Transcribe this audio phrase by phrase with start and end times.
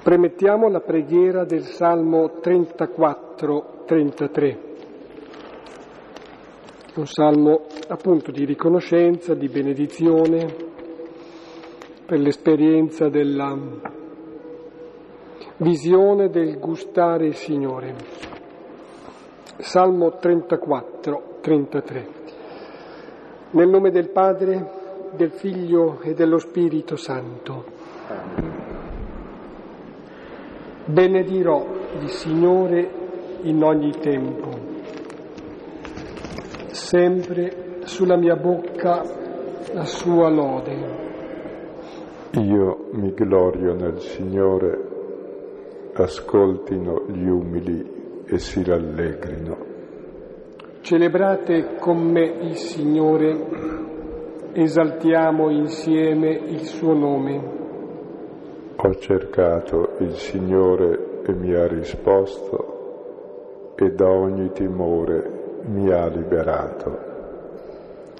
[0.00, 4.58] Premettiamo la preghiera del Salmo 34-33,
[6.94, 10.46] un salmo appunto di riconoscenza, di benedizione,
[12.06, 13.54] per l'esperienza della
[15.58, 17.94] visione del gustare il Signore.
[19.58, 22.06] Salmo 34-33.
[23.50, 24.70] Nel nome del Padre,
[25.14, 28.41] del Figlio e dello Spirito Santo.
[30.92, 31.64] Benedirò
[32.00, 32.86] il Signore
[33.44, 34.50] in ogni tempo,
[36.66, 39.02] sempre sulla mia bocca
[39.72, 41.00] la sua lode.
[42.32, 44.88] Io mi glorio nel Signore,
[45.94, 49.56] ascoltino gli umili e si rallegrino.
[50.82, 53.46] Celebrate con me il Signore,
[54.52, 57.61] esaltiamo insieme il suo nome.
[58.84, 66.98] Ho cercato il Signore e mi ha risposto e da ogni timore mi ha liberato.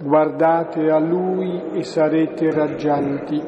[0.01, 3.43] Guardate a Lui e sarete raggianti,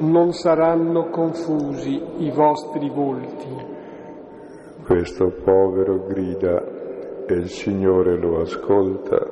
[0.00, 3.64] non saranno confusi i vostri volti.
[4.84, 6.64] Questo povero grida
[7.26, 9.24] e il Signore lo ascolta,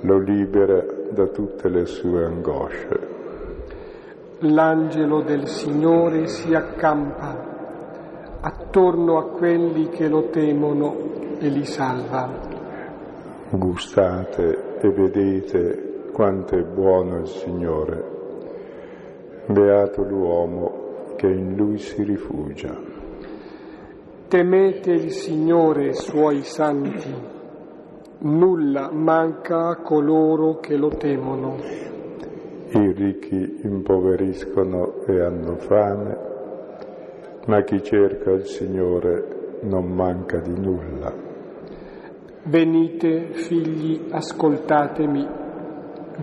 [0.00, 3.17] lo libera da tutte le sue angosce.
[4.42, 10.94] L'angelo del Signore si accampa attorno a quelli che lo temono
[11.40, 12.30] e li salva.
[13.50, 18.04] Gustate e vedete quanto è buono il Signore.
[19.46, 22.78] Beato l'uomo che in lui si rifugia.
[24.28, 27.12] Temete il Signore, suoi santi.
[28.18, 31.56] Nulla manca a coloro che lo temono.
[32.70, 36.18] I ricchi impoveriscono e hanno fame,
[37.46, 41.10] ma chi cerca il Signore non manca di nulla.
[42.44, 45.26] Venite, figli, ascoltatemi,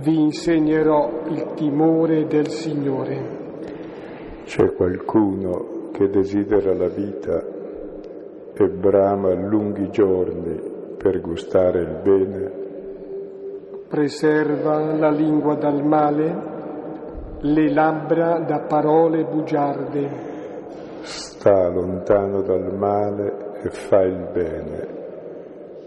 [0.04, 3.44] vi insegnerò il timore del Signore.
[4.44, 7.44] C'è qualcuno che desidera la vita
[8.54, 10.62] e brama lunghi giorni
[10.96, 12.65] per gustare il bene
[13.96, 20.10] preserva la lingua dal male, le labbra da parole bugiarde.
[21.00, 24.88] Sta lontano dal male e fa il bene,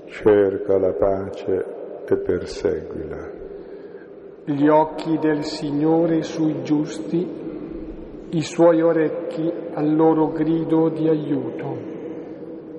[0.07, 1.65] cerca la pace
[2.09, 3.31] e perseguila.
[4.45, 7.29] Gli occhi del Signore sui giusti,
[8.31, 11.77] i suoi orecchi al loro grido di aiuto.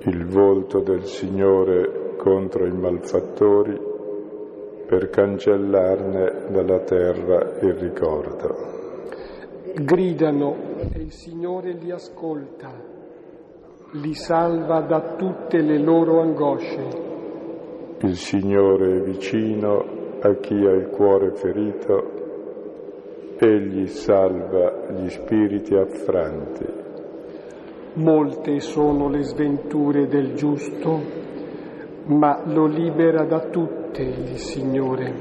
[0.05, 3.88] Il volto del Signore contro i malfattori
[4.89, 8.55] per cancellarne dalla terra il ricordo.
[9.75, 10.55] Gridano
[10.91, 12.71] e il Signore li ascolta,
[13.91, 16.87] li salva da tutte le loro angosce.
[18.01, 19.85] Il Signore è vicino
[20.21, 26.65] a chi ha il cuore ferito, egli salva gli spiriti affranti.
[27.93, 31.27] Molte sono le sventure del giusto,
[32.09, 35.13] ma lo libera da tutte il Signore.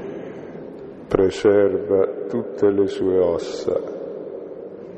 [1.07, 3.79] Preserva tutte le sue ossa,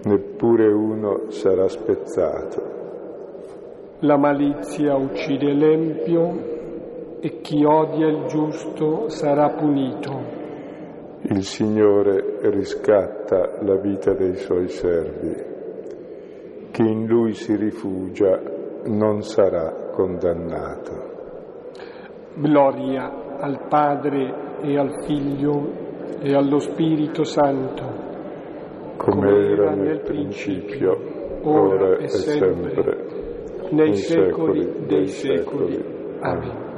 [0.04, 2.80] neppure uno sarà spezzato.
[4.00, 10.40] La malizia uccide l'empio e chi odia il giusto sarà punito.
[11.24, 15.50] Il Signore riscatta la vita dei suoi servi.
[16.72, 18.42] Chi in Lui si rifugia
[18.86, 21.11] non sarà condannato.
[22.36, 25.90] Gloria al Padre e al Figlio
[26.22, 27.84] e allo Spirito Santo,
[28.98, 33.08] come era nel principio, ora e sempre,
[33.72, 35.84] nei secoli dei secoli.
[36.20, 36.70] Amen.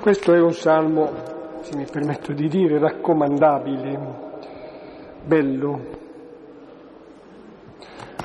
[0.00, 1.10] Questo è un salmo,
[1.62, 3.98] se mi permetto di dire, raccomandabile,
[5.24, 5.80] bello.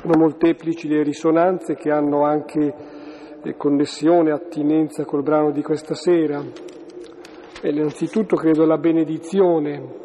[0.00, 2.72] Sono molteplici le risonanze che hanno anche
[3.56, 6.42] connessione, attinenza col brano di questa sera.
[7.60, 10.00] E innanzitutto credo la benedizione,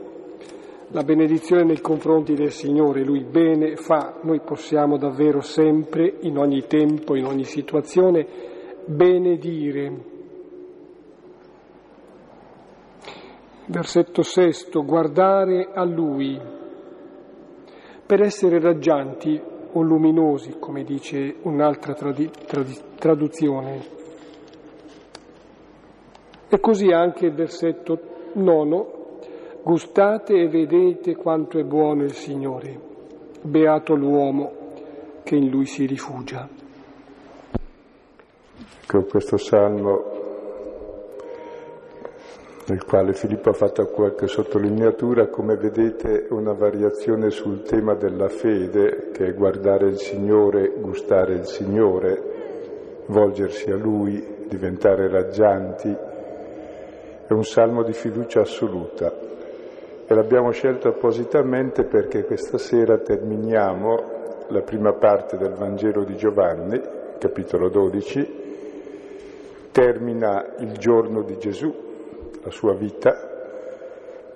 [0.89, 6.65] la benedizione nei confronti del Signore, Lui bene fa, noi possiamo davvero sempre, in ogni
[6.67, 8.25] tempo, in ogni situazione,
[8.85, 10.15] benedire.
[13.65, 16.39] Versetto sesto, guardare a Lui
[18.05, 23.95] per essere raggianti o luminosi, come dice un'altra tradi- tradi- traduzione.
[26.49, 27.99] E così anche il versetto
[28.33, 29.19] nono,
[29.63, 32.95] gustate e vedete quanto è buono il Signore.
[33.41, 34.51] beato l'uomo
[35.23, 36.47] che in lui si rifugia.
[38.87, 40.16] Con questo salmo
[42.67, 49.09] nel quale Filippo ha fatto qualche sottolineatura, come vedete una variazione sul tema della fede,
[49.13, 55.95] che è guardare il Signore, gustare il Signore, volgersi a Lui, diventare raggianti.
[57.25, 59.13] È un salmo di fiducia assoluta.
[60.05, 64.15] E l'abbiamo scelto appositamente perché questa sera terminiamo
[64.49, 66.81] la prima parte del Vangelo di Giovanni,
[67.17, 68.45] capitolo 12,
[69.71, 71.86] termina il giorno di Gesù,
[72.47, 73.11] la sua vita.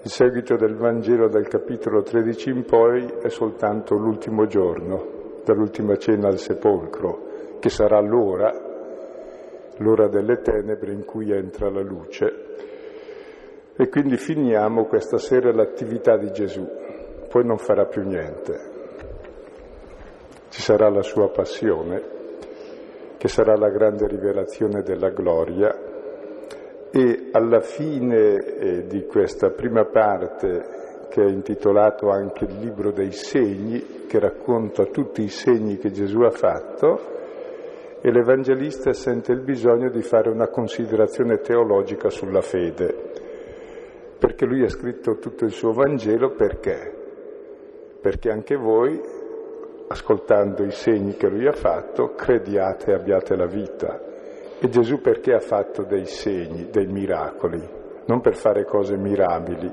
[0.04, 6.28] Il seguito del Vangelo dal capitolo 13 in poi è soltanto l'ultimo giorno, dall'ultima cena
[6.28, 8.52] al sepolcro, che sarà l'ora,
[9.78, 12.50] l'ora delle tenebre in cui entra la luce.
[13.78, 16.68] E quindi finiamo questa sera l'attività di Gesù,
[17.30, 18.70] poi non farà più niente.
[20.50, 22.20] Ci sarà la sua passione,
[23.18, 25.91] che sarà la grande rivelazione della gloria,
[26.92, 33.12] e alla fine eh, di questa prima parte che è intitolato anche il libro dei
[33.12, 37.20] segni, che racconta tutti i segni che Gesù ha fatto,
[38.02, 43.12] e l'Evangelista sente il bisogno di fare una considerazione teologica sulla fede,
[44.18, 47.00] perché lui ha scritto tutto il suo Vangelo perché?
[48.02, 49.00] Perché anche voi,
[49.88, 54.11] ascoltando i segni che lui ha fatto, crediate e abbiate la vita.
[54.64, 57.60] E Gesù perché ha fatto dei segni, dei miracoli?
[58.06, 59.72] Non per fare cose mirabili.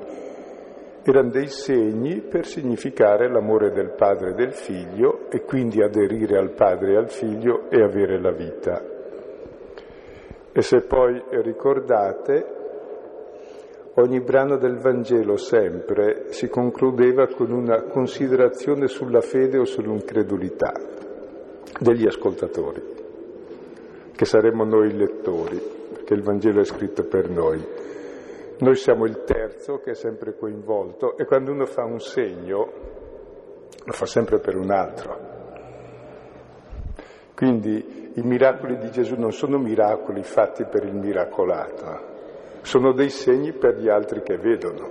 [1.03, 6.53] Erano dei segni per significare l'amore del padre e del figlio e quindi aderire al
[6.53, 8.83] padre e al figlio e avere la vita.
[10.53, 12.47] E se poi ricordate,
[13.97, 20.73] ogni brano del Vangelo sempre si concludeva con una considerazione sulla fede o sull'incredulità
[21.79, 22.98] degli ascoltatori
[24.19, 25.63] che saremo noi lettori,
[25.93, 27.65] perché il Vangelo è scritto per noi.
[28.59, 32.73] Noi siamo il terzo che è sempre coinvolto e quando uno fa un segno
[33.85, 35.19] lo fa sempre per un altro.
[37.33, 42.01] Quindi i miracoli di Gesù non sono miracoli fatti per il miracolato,
[42.63, 44.91] sono dei segni per gli altri che vedono.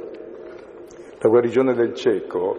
[1.20, 2.58] La guarigione del cieco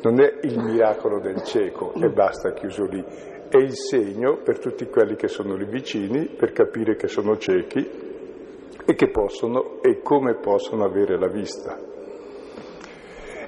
[0.00, 3.04] non è il miracolo del cieco e basta chiuso lì,
[3.50, 7.84] è il segno per tutti quelli che sono lì vicini per capire che sono ciechi
[8.86, 11.76] e che possono e come possono avere la vista.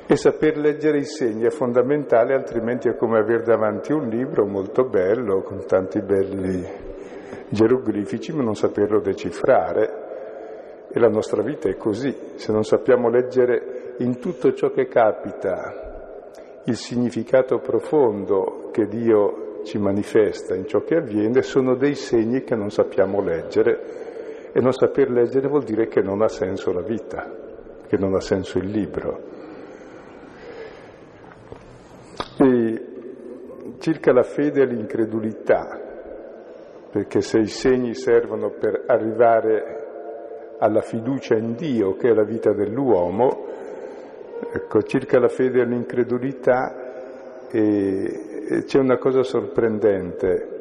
[0.04, 4.84] E saper leggere i segni è fondamentale, altrimenti è come avere davanti un libro molto
[4.84, 6.66] bello, con tanti belli
[7.48, 10.88] geroglifici, ma non saperlo decifrare.
[10.92, 12.14] E la nostra vita è così.
[12.34, 19.78] Se non sappiamo leggere in tutto ciò che capita il significato profondo che Dio ci
[19.78, 25.10] manifesta in ciò che avviene sono dei segni che non sappiamo leggere e non saper
[25.10, 27.30] leggere vuol dire che non ha senso la vita,
[27.86, 29.20] che non ha senso il libro.
[32.38, 32.86] E
[33.78, 35.80] circa la fede e l'incredulità,
[36.90, 42.52] perché se i segni servono per arrivare alla fiducia in Dio, che è la vita
[42.52, 43.46] dell'uomo,
[44.52, 48.31] ecco, circa la fede e l'incredulità eh,
[48.64, 50.60] c'è una cosa sorprendente,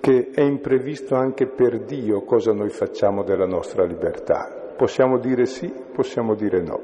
[0.00, 4.74] che è imprevisto anche per Dio cosa noi facciamo della nostra libertà.
[4.76, 6.80] Possiamo dire sì, possiamo dire no.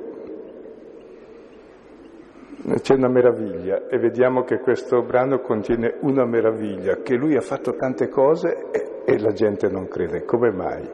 [2.80, 7.76] C'è una meraviglia e vediamo che questo brano contiene una meraviglia, che lui ha fatto
[7.76, 10.25] tante cose e, e la gente non crede.
[10.25, 10.90] Come mai?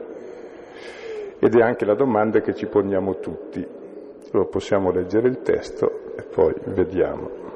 [1.38, 3.66] Ed è anche la domanda che ci poniamo tutti.
[4.32, 7.47] Lo possiamo leggere il testo e poi vediamo.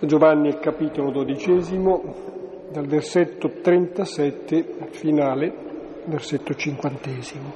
[0.00, 2.02] Giovanni capitolo dodicesimo,
[2.70, 5.54] dal versetto 37 finale,
[6.06, 7.52] versetto cinquantesimo.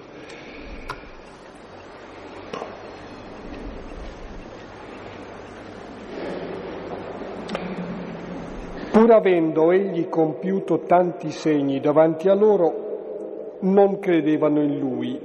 [8.92, 15.18] Pur avendo egli compiuto tanti segni davanti a loro, non credevano in lui,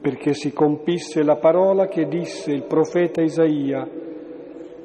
[0.00, 3.86] perché si compisse la parola che disse il profeta Isaia,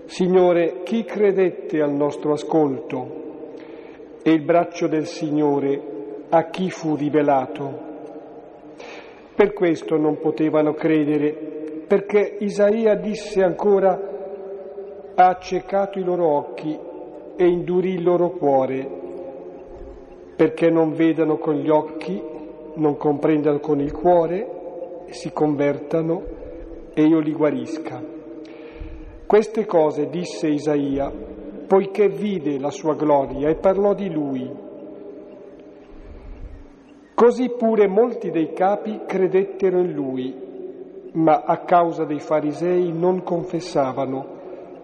[0.07, 3.25] Signore, chi credette al nostro ascolto?
[4.23, 7.77] E il braccio del Signore a chi fu rivelato?
[9.35, 13.99] Per questo non potevano credere, perché Isaia disse ancora,
[15.13, 16.79] ha accecato i loro occhi
[17.35, 18.89] e indurì il loro cuore,
[20.37, 22.23] perché non vedano con gli occhi,
[22.75, 26.23] non comprendano con il cuore, si convertano
[26.93, 28.15] e io li guarisca.
[29.27, 31.11] Queste cose disse Isaia,
[31.67, 34.49] poiché vide la sua gloria e parlò di lui.
[37.13, 44.25] Così pure molti dei capi credettero in lui, ma a causa dei farisei non confessavano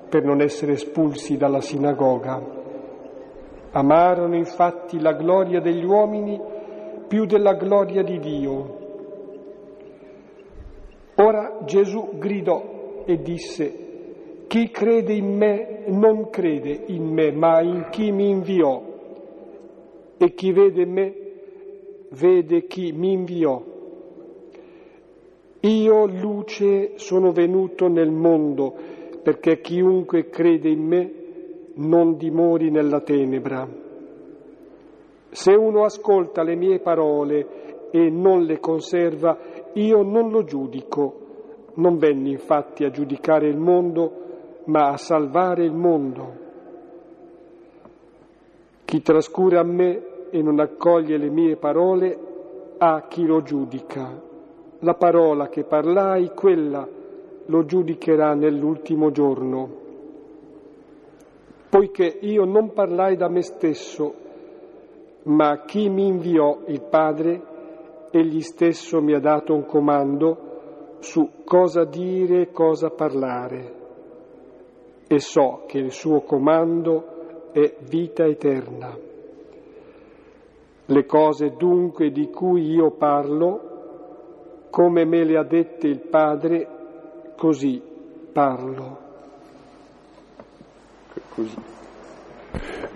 [0.10, 2.42] per non essere espulsi dalla sinagoga.
[3.72, 6.38] Amarono infatti la gloria degli uomini
[7.08, 8.78] più della gloria di Dio.
[11.16, 13.83] Ora Gesù gridò e disse,
[14.54, 18.84] chi crede in me non crede in me, ma in chi mi inviò.
[20.16, 21.16] E chi vede me
[22.10, 23.64] vede chi mi inviò.
[25.60, 28.76] Io luce sono venuto nel mondo
[29.24, 31.14] perché chiunque crede in me
[31.78, 33.68] non dimori nella tenebra.
[35.32, 39.36] Se uno ascolta le mie parole e non le conserva,
[39.74, 41.22] io non lo giudico.
[41.74, 44.22] Non venni infatti a giudicare il mondo,
[44.66, 46.42] ma a salvare il mondo.
[48.86, 52.18] Chi trascura me e non accoglie le mie parole,
[52.78, 54.22] ha chi lo giudica.
[54.80, 56.88] La parola che parlai, quella
[57.46, 59.82] lo giudicherà nell'ultimo giorno.
[61.70, 64.14] Poiché io non parlai da me stesso,
[65.24, 67.42] ma chi mi inviò il Padre,
[68.12, 73.83] egli stesso mi ha dato un comando su cosa dire e cosa parlare.
[75.14, 78.98] E so che il suo comando è vita eterna.
[80.86, 86.68] Le cose dunque di cui io parlo, come me le ha dette il Padre,
[87.38, 87.80] così
[88.32, 88.98] parlo.
[91.36, 91.62] Così.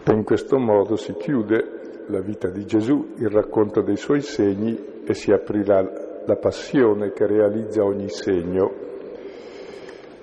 [0.04, 5.04] E in questo modo si chiude la vita di Gesù, il racconto dei suoi segni
[5.06, 5.84] e si aprirà
[6.26, 8.87] la passione che realizza ogni segno.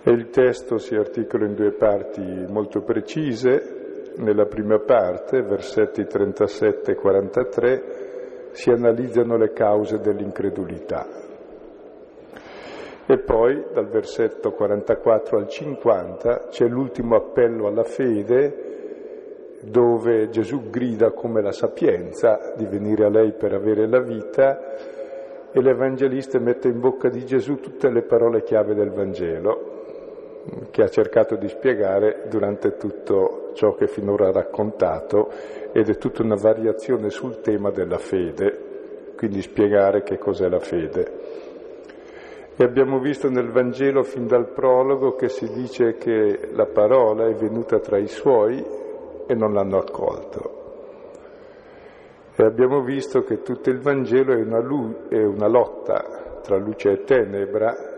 [0.06, 4.12] Il testo si articola in due parti molto precise.
[4.16, 7.82] Nella prima parte, versetti 37 e 43,
[8.50, 11.06] si analizzano le cause dell'incredulità,
[13.06, 21.12] e poi dal versetto 44 al 50 c'è l'ultimo appello alla fede dove Gesù grida
[21.12, 24.74] come la sapienza di venire a lei per avere la vita
[25.50, 29.73] e l'Evangelista mette in bocca di Gesù tutte le parole chiave del Vangelo
[30.70, 35.30] che ha cercato di spiegare durante tutto ciò che finora ha raccontato
[35.72, 41.42] ed è tutta una variazione sul tema della fede, quindi spiegare che cos'è la fede.
[42.56, 47.34] E abbiamo visto nel Vangelo fin dal prologo che si dice che la parola è
[47.34, 48.64] venuta tra i suoi
[49.26, 50.62] e non l'hanno accolto.
[52.36, 56.90] E abbiamo visto che tutto il Vangelo è una, lu- è una lotta tra luce
[56.90, 57.93] e tenebra,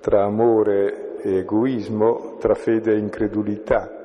[0.00, 3.98] tra amore e egoismo, tra fede e incredulità.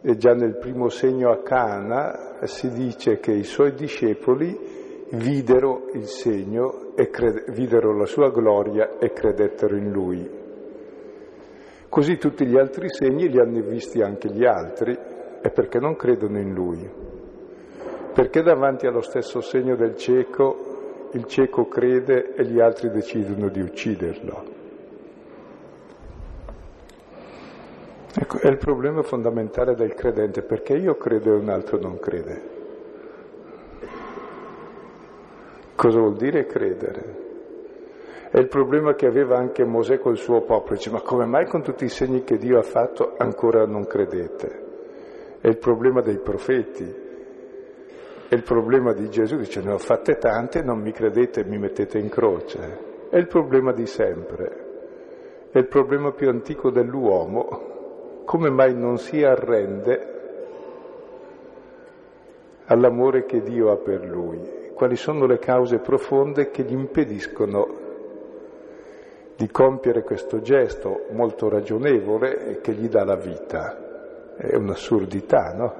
[0.00, 6.06] E già nel primo segno a Cana si dice che i suoi discepoli videro il
[6.06, 10.42] segno e crede, videro la sua gloria e credettero in lui.
[11.88, 14.92] Così tutti gli altri segni li hanno visti anche gli altri
[15.40, 16.90] e perché non credono in lui?
[18.12, 20.63] Perché davanti allo stesso segno del cieco
[21.14, 24.42] il cieco crede e gli altri decidono di ucciderlo?
[28.16, 32.42] Ecco, è il problema fondamentale del credente, perché io credo e un altro non crede.
[35.74, 37.22] Cosa vuol dire credere?
[38.30, 40.74] È il problema che aveva anche Mosè col suo popolo.
[40.74, 44.62] Dice, ma come mai con tutti i segni che Dio ha fatto ancora non credete?
[45.40, 47.03] È il problema dei profeti.
[48.28, 49.36] È il problema di Gesù.
[49.36, 53.08] Dice, ne ho fatte tante, non mi credete, mi mettete in croce.
[53.10, 54.62] È il problema di sempre.
[55.50, 58.22] È il problema più antico dell'uomo.
[58.24, 60.12] Come mai non si arrende
[62.66, 64.62] all'amore che Dio ha per lui?
[64.74, 67.82] quali sono le cause profonde che gli impediscono
[69.36, 74.34] di compiere questo gesto molto ragionevole e che gli dà la vita.
[74.36, 75.74] È un'assurdità, no?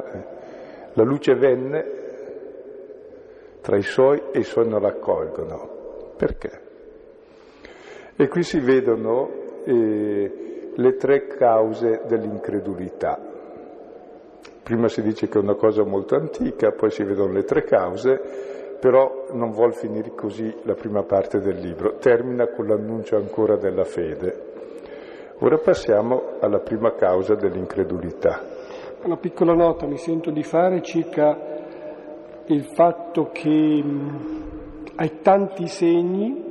[0.94, 2.02] La luce venne
[3.64, 6.12] tra i suoi e i suoi non l'accolgono.
[6.18, 6.60] Perché?
[8.14, 9.30] E qui si vedono
[9.64, 13.18] eh, le tre cause dell'incredulità.
[14.62, 18.52] Prima si dice che è una cosa molto antica, poi si vedono le tre cause
[18.84, 23.84] però non vuol finire così la prima parte del libro, termina con l'annuncio ancora della
[23.84, 24.52] fede.
[25.38, 28.42] Ora passiamo alla prima causa dell'incredulità.
[29.04, 31.53] Una piccola nota mi sento di fare circa
[32.46, 33.82] il fatto che
[34.96, 36.42] hai tanti segni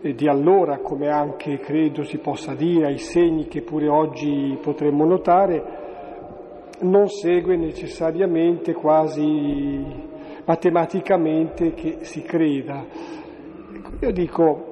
[0.00, 5.76] di allora, come anche credo si possa dire, ai segni che pure oggi potremmo notare,
[6.80, 9.84] non segue necessariamente quasi
[10.44, 12.84] matematicamente che si creda.
[14.00, 14.68] Io dico,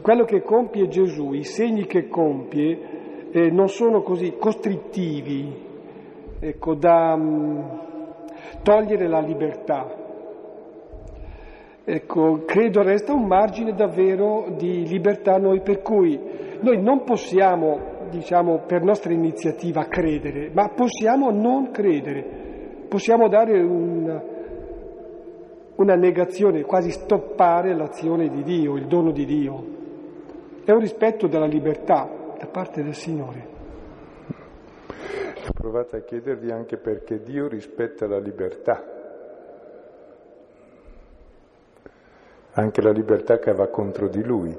[0.00, 5.66] quello che compie Gesù, i segni che compie, eh, non sono così costrittivi,
[6.40, 7.87] ecco, da mh, mm,
[8.62, 10.06] togliere la libertà,
[11.90, 16.20] Ecco, credo resta un margine davvero di libertà a noi, per cui
[16.60, 17.80] noi non possiamo,
[18.10, 24.22] diciamo, per nostra iniziativa credere, ma possiamo non credere, possiamo dare un,
[25.76, 29.64] una negazione, quasi stoppare l'azione di Dio, il dono di Dio.
[30.66, 32.06] È un rispetto della libertà
[32.38, 33.57] da parte del Signore.
[35.52, 38.96] Provate a chiedervi anche perché Dio rispetta la libertà.
[42.52, 44.56] Anche la libertà che va contro di lui,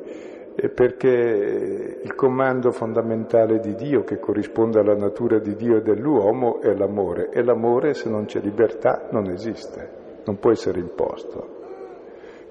[0.73, 6.73] perché il comando fondamentale di Dio che corrisponde alla natura di Dio e dell'uomo è
[6.73, 7.29] l'amore.
[7.29, 9.89] E l'amore se non c'è libertà non esiste,
[10.25, 11.57] non può essere imposto.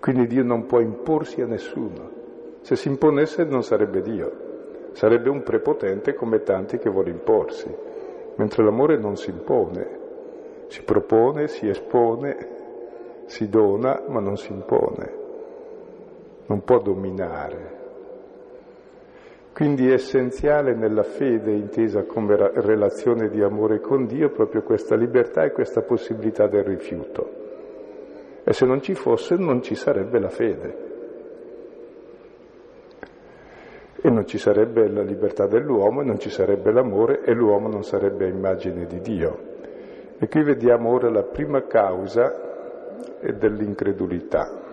[0.00, 2.10] Quindi Dio non può imporsi a nessuno.
[2.60, 7.74] Se si imponesse non sarebbe Dio, sarebbe un prepotente come tanti che vuole imporsi,
[8.38, 9.98] mentre l'amore non si impone,
[10.66, 12.36] si propone, si espone,
[13.26, 15.18] si dona, ma non si impone
[16.48, 17.76] non può dominare.
[19.52, 25.44] Quindi è essenziale nella fede, intesa come relazione di amore con Dio, proprio questa libertà
[25.44, 27.46] e questa possibilità del rifiuto.
[28.44, 30.87] E se non ci fosse non ci sarebbe la fede.
[34.00, 37.82] E non ci sarebbe la libertà dell'uomo, e non ci sarebbe l'amore e l'uomo non
[37.82, 39.38] sarebbe a immagine di Dio.
[40.18, 42.46] E qui vediamo ora la prima causa
[43.20, 44.68] dell'incredulità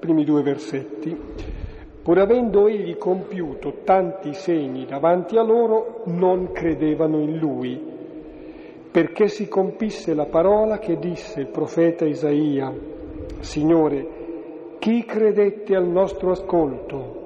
[0.00, 1.14] primi due versetti,
[2.02, 7.78] pur avendo egli compiuto tanti segni davanti a loro, non credevano in lui,
[8.90, 12.72] perché si compisse la parola che disse il profeta Isaia,
[13.40, 14.18] Signore,
[14.78, 17.19] chi credette al nostro ascolto?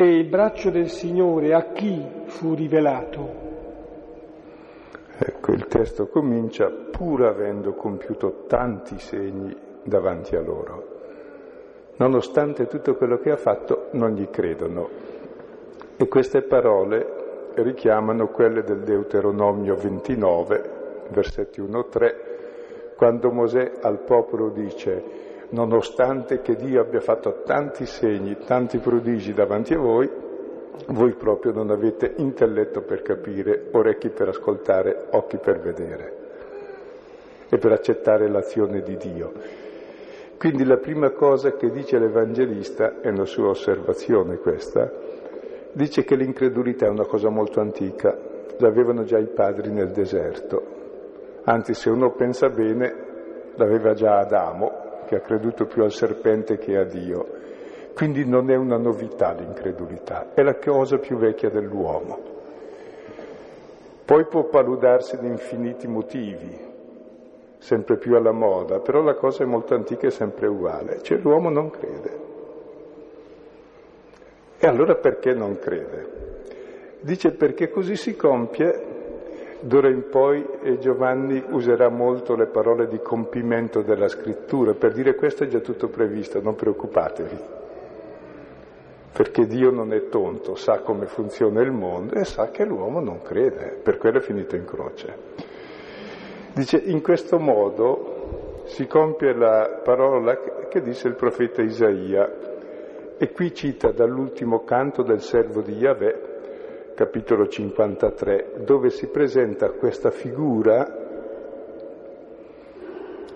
[0.00, 3.46] E il braccio del Signore a chi fu rivelato?
[5.18, 10.96] Ecco, il testo comincia pur avendo compiuto tanti segni davanti a loro
[11.98, 14.88] nonostante tutto quello che ha fatto, non gli credono.
[15.96, 20.70] E queste parole richiamano quelle del Deuteronomio 29,
[21.08, 22.14] versetti 1-3,
[22.96, 29.74] quando Mosè al popolo dice, nonostante che Dio abbia fatto tanti segni, tanti prodigi davanti
[29.74, 30.10] a voi,
[30.88, 36.16] voi proprio non avete intelletto per capire, orecchi per ascoltare, occhi per vedere
[37.48, 39.32] e per accettare l'azione di Dio.
[40.38, 44.90] Quindi la prima cosa che dice l'Evangelista, è una sua osservazione questa,
[45.72, 48.16] dice che l'incredulità è una cosa molto antica,
[48.58, 50.76] l'avevano già i padri nel deserto.
[51.44, 52.94] Anzi, se uno pensa bene,
[53.56, 57.26] l'aveva già Adamo, che ha creduto più al serpente che a Dio.
[57.94, 62.36] Quindi non è una novità l'incredulità, è la cosa più vecchia dell'uomo.
[64.04, 66.56] Poi può paludarsi di infiniti motivi,
[67.56, 71.48] sempre più alla moda, però la cosa è molto antica e sempre uguale, cioè l'uomo
[71.48, 72.26] non crede.
[74.58, 76.16] E allora perché non crede?
[77.00, 78.97] Dice perché così si compie,
[79.60, 85.14] d'ora in poi e Giovanni userà molto le parole di compimento della scrittura, per dire
[85.14, 87.38] questo è già tutto previsto, non preoccupatevi,
[89.12, 93.22] perché Dio non è tonto, sa come funziona il mondo e sa che l'uomo non
[93.22, 95.16] crede, per quello è finito in croce.
[96.52, 100.36] Dice, in questo modo si compie la parola
[100.68, 102.46] che disse il profeta Isaia
[103.16, 106.27] e qui cita dall'ultimo canto del servo di Yahweh,
[106.98, 110.84] capitolo 53, dove si presenta questa figura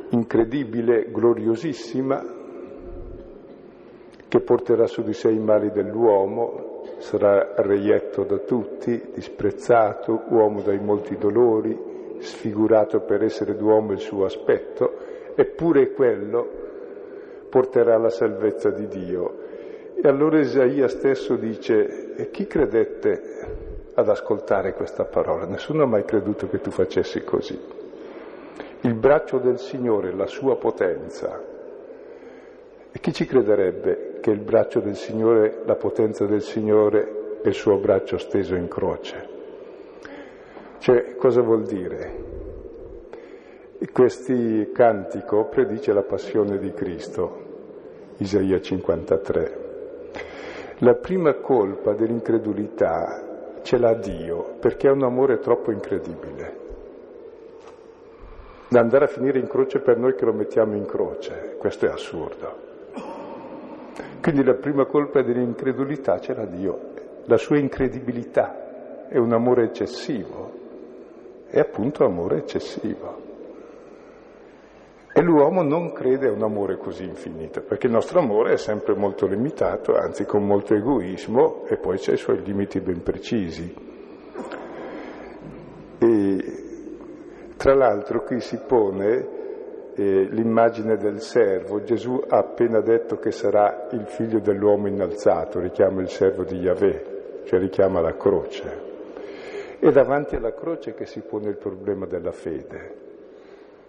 [0.08, 2.24] incredibile, gloriosissima,
[4.26, 10.80] che porterà su di sé i mali dell'uomo, sarà reietto da tutti, disprezzato, uomo dai
[10.80, 14.90] molti dolori, sfigurato per essere d'uomo il suo aspetto,
[15.36, 16.48] eppure quello
[17.48, 19.38] porterà la salvezza di Dio.
[19.94, 25.44] E allora Isaia stesso dice, e chi credette ad ascoltare questa parola?
[25.44, 27.58] Nessuno ha mai creduto che tu facessi così.
[28.80, 31.40] Il braccio del Signore, la sua potenza.
[32.90, 37.54] E chi ci crederebbe che il braccio del Signore, la potenza del Signore è il
[37.54, 39.28] suo braccio steso in croce?
[40.78, 42.30] Cioè, cosa vuol dire?
[43.92, 49.70] Questi cantico predice la passione di Cristo, Isaia 53.
[50.84, 56.58] La prima colpa dell'incredulità ce l'ha Dio perché è un amore troppo incredibile.
[58.66, 61.88] Da andare a finire in croce per noi che lo mettiamo in croce, questo è
[61.88, 62.56] assurdo.
[64.20, 66.78] Quindi la prima colpa dell'incredulità ce l'ha Dio,
[67.26, 70.50] la sua incredibilità è un amore eccessivo,
[71.46, 73.21] è appunto amore eccessivo.
[75.14, 78.94] E l'uomo non crede a un amore così infinito, perché il nostro amore è sempre
[78.94, 83.74] molto limitato, anzi con molto egoismo, e poi c'è i suoi limiti ben precisi.
[85.98, 86.44] E
[87.58, 89.28] tra l'altro qui si pone
[89.94, 91.82] eh, l'immagine del servo.
[91.82, 97.42] Gesù ha appena detto che sarà il figlio dell'uomo innalzato, richiama il servo di Yahweh,
[97.44, 98.90] cioè richiama la croce.
[99.78, 103.10] E davanti alla croce che si pone il problema della fede.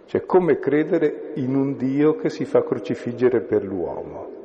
[0.06, 4.42] Cioè come credere in un Dio che si fa crocifiggere per l'uomo.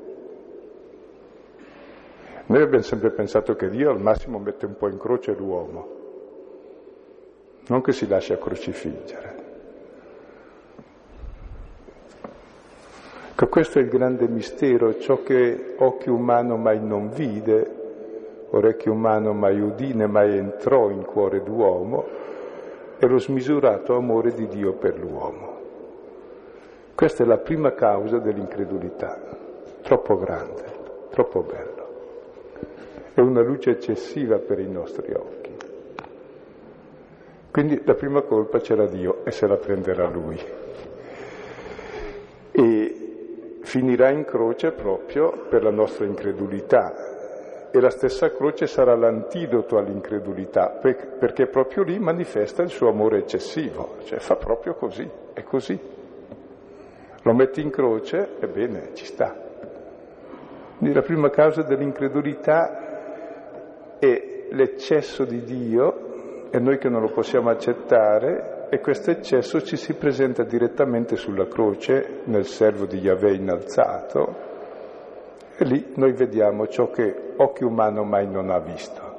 [2.47, 5.89] Noi abbiamo sempre pensato che Dio al massimo mette un po' in croce l'uomo,
[7.67, 9.39] non che si lascia crocifiggere.
[13.41, 17.71] Ecco, questo è il grande mistero, ciò che occhio umano mai non vide,
[18.51, 22.05] orecchio umano mai udine, mai entrò in cuore d'uomo,
[22.99, 25.48] è lo smisurato amore di Dio per l'uomo.
[26.99, 29.21] Questa è la prima causa dell'incredulità,
[29.83, 30.65] troppo grande,
[31.11, 31.89] troppo bello.
[33.15, 35.57] È una luce eccessiva per i nostri occhi.
[37.53, 40.41] Quindi la prima colpa c'era Dio e se la prenderà Lui.
[42.51, 49.79] E finirà in croce proprio per la nostra incredulità e la stessa croce sarà l'antidoto
[49.79, 55.98] all'incredulità perché proprio lì manifesta il suo amore eccessivo, cioè fa proprio così, è così.
[57.23, 59.35] Lo metti in croce, ebbene, ci sta.
[60.79, 67.51] Quindi la prima causa dell'incredulità è l'eccesso di Dio e noi che non lo possiamo
[67.51, 74.47] accettare e questo eccesso ci si presenta direttamente sulla croce nel servo di Yahweh innalzato
[75.57, 79.17] e lì noi vediamo ciò che occhio umano mai non ha visto.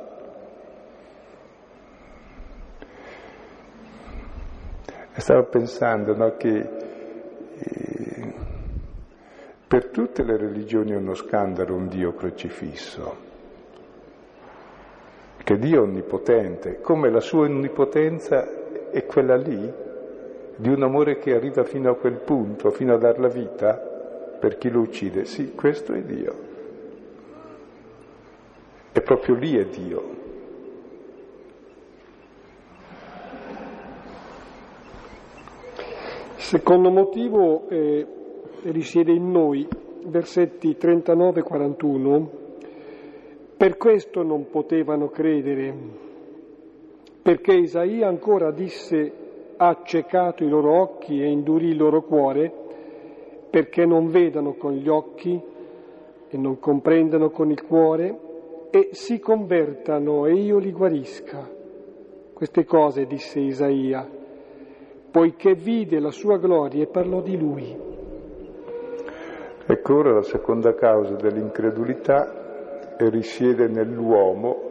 [5.13, 6.87] E stavo pensando no, che
[9.67, 13.27] per tutte le religioni è uno scandalo un Dio crocifisso
[15.49, 19.73] che Dio è onnipotente, come la sua onnipotenza è quella lì,
[20.55, 24.59] di un amore che arriva fino a quel punto, fino a dar la vita per
[24.59, 25.25] chi lo uccide.
[25.25, 26.35] Sì, questo è Dio.
[28.91, 30.17] E proprio lì è Dio.
[36.35, 38.07] Il secondo motivo eh,
[38.63, 39.67] risiede in noi,
[40.07, 42.25] versetti 39-41.
[43.55, 45.75] Per questo non potevano credere
[47.21, 49.13] perché Isaia ancora disse
[49.57, 52.51] ha accecato i loro occhi e indurì il loro cuore,
[53.51, 55.39] perché non vedano con gli occhi
[56.29, 58.19] e non comprendano con il cuore
[58.71, 61.47] e si convertano e io li guarisca.
[62.33, 64.17] Queste cose disse Isaia,
[65.11, 67.77] poiché vide la sua gloria e parlò di lui.
[69.65, 74.69] Ecco ora la seconda causa dell'incredulità risiede nell'uomo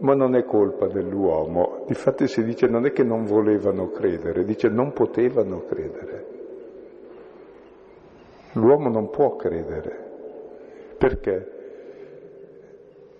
[0.00, 1.84] ma non è colpa dell'uomo.
[1.86, 6.26] Difatti si dice non è che non volevano credere, dice non potevano credere.
[8.54, 10.08] L'uomo non può credere.
[10.98, 11.58] Perché?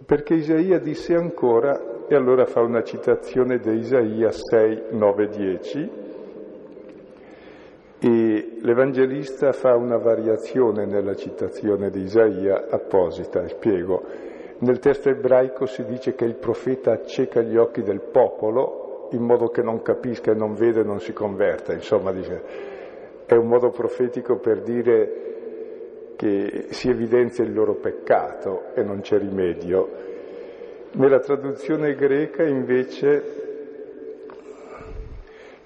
[0.05, 5.90] Perché Isaia disse ancora, e allora fa una citazione di Isaia 6, 9, 10,
[8.02, 14.02] e l'Evangelista fa una variazione nella citazione di Isaia apposita, spiego.
[14.60, 19.48] Nel testo ebraico si dice che il profeta acceca gli occhi del popolo in modo
[19.48, 21.74] che non capisca, non vede, non si converta.
[21.74, 22.42] Insomma, dice,
[23.26, 25.28] è un modo profetico per dire
[26.16, 29.88] che si evidenzia il loro peccato e non c'è rimedio.
[30.92, 33.39] Nella traduzione greca invece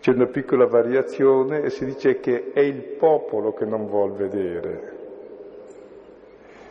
[0.05, 4.93] c'è una piccola variazione e si dice che è il popolo che non vuol vedere.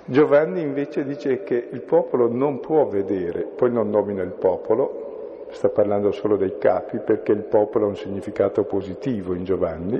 [0.06, 5.70] Giovanni invece dice che il popolo non può vedere, poi non nomina il popolo, sta
[5.70, 10.00] parlando solo dei capi perché il popolo ha un significato positivo in Giovanni,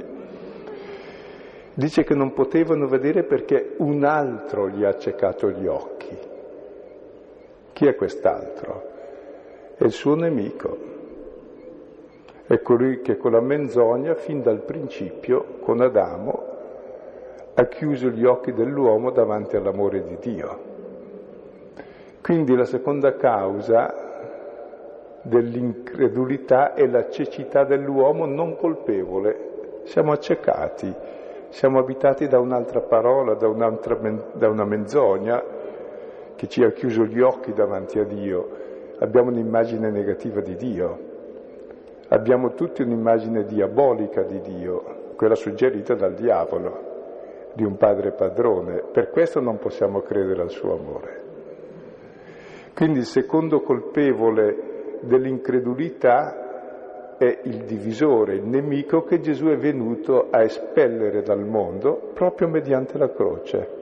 [1.74, 6.16] dice che non potevano vedere perché un altro gli ha accecato gli occhi.
[7.74, 8.92] Chi è quest'altro?
[9.76, 10.93] È il suo nemico.
[12.54, 16.44] È colui che con la menzogna, fin dal principio, con Adamo,
[17.56, 20.60] ha chiuso gli occhi dell'uomo davanti all'amore di Dio.
[22.22, 23.92] Quindi la seconda causa
[25.24, 29.82] dell'incredulità è la cecità dell'uomo non colpevole.
[29.86, 30.94] Siamo accecati,
[31.50, 33.98] siamo abitati da un'altra parola, da, un'altra,
[34.32, 35.44] da una menzogna
[36.36, 38.48] che ci ha chiuso gli occhi davanti a Dio.
[39.00, 41.13] Abbiamo un'immagine negativa di Dio,
[42.14, 46.92] abbiamo tutti un'immagine diabolica di Dio, quella suggerita dal diavolo,
[47.54, 48.84] di un padre padrone.
[48.92, 51.22] Per questo non possiamo credere al suo amore.
[52.76, 60.44] Quindi il secondo colpevole dell'incredulità è il divisore, il nemico che Gesù è venuto a
[60.44, 63.82] espellere dal mondo proprio mediante la croce.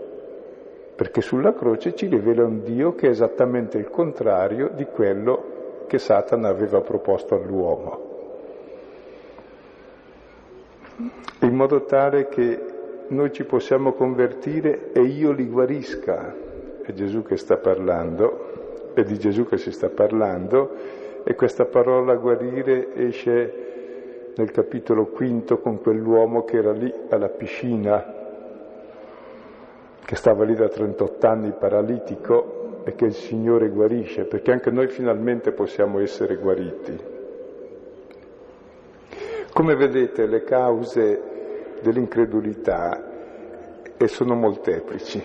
[0.95, 5.97] Perché sulla croce ci rivela un Dio che è esattamente il contrario di quello che
[5.97, 8.10] Satana aveva proposto all'uomo.
[11.41, 12.59] In modo tale che
[13.07, 16.35] noi ci possiamo convertire e io li guarisca.
[16.81, 18.51] È Gesù che sta parlando
[18.93, 20.71] è di Gesù che si sta parlando
[21.23, 28.19] e questa parola guarire esce nel capitolo quinto con quell'uomo che era lì alla piscina,
[30.03, 34.87] che stava lì da 38 anni paralitico e che il Signore guarisce, perché anche noi
[34.87, 37.10] finalmente possiamo essere guariti.
[39.53, 41.21] Come vedete le cause
[41.81, 43.09] dell'incredulità
[44.07, 45.21] sono molteplici.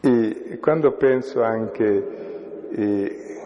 [0.00, 3.40] E quando penso anche, eh,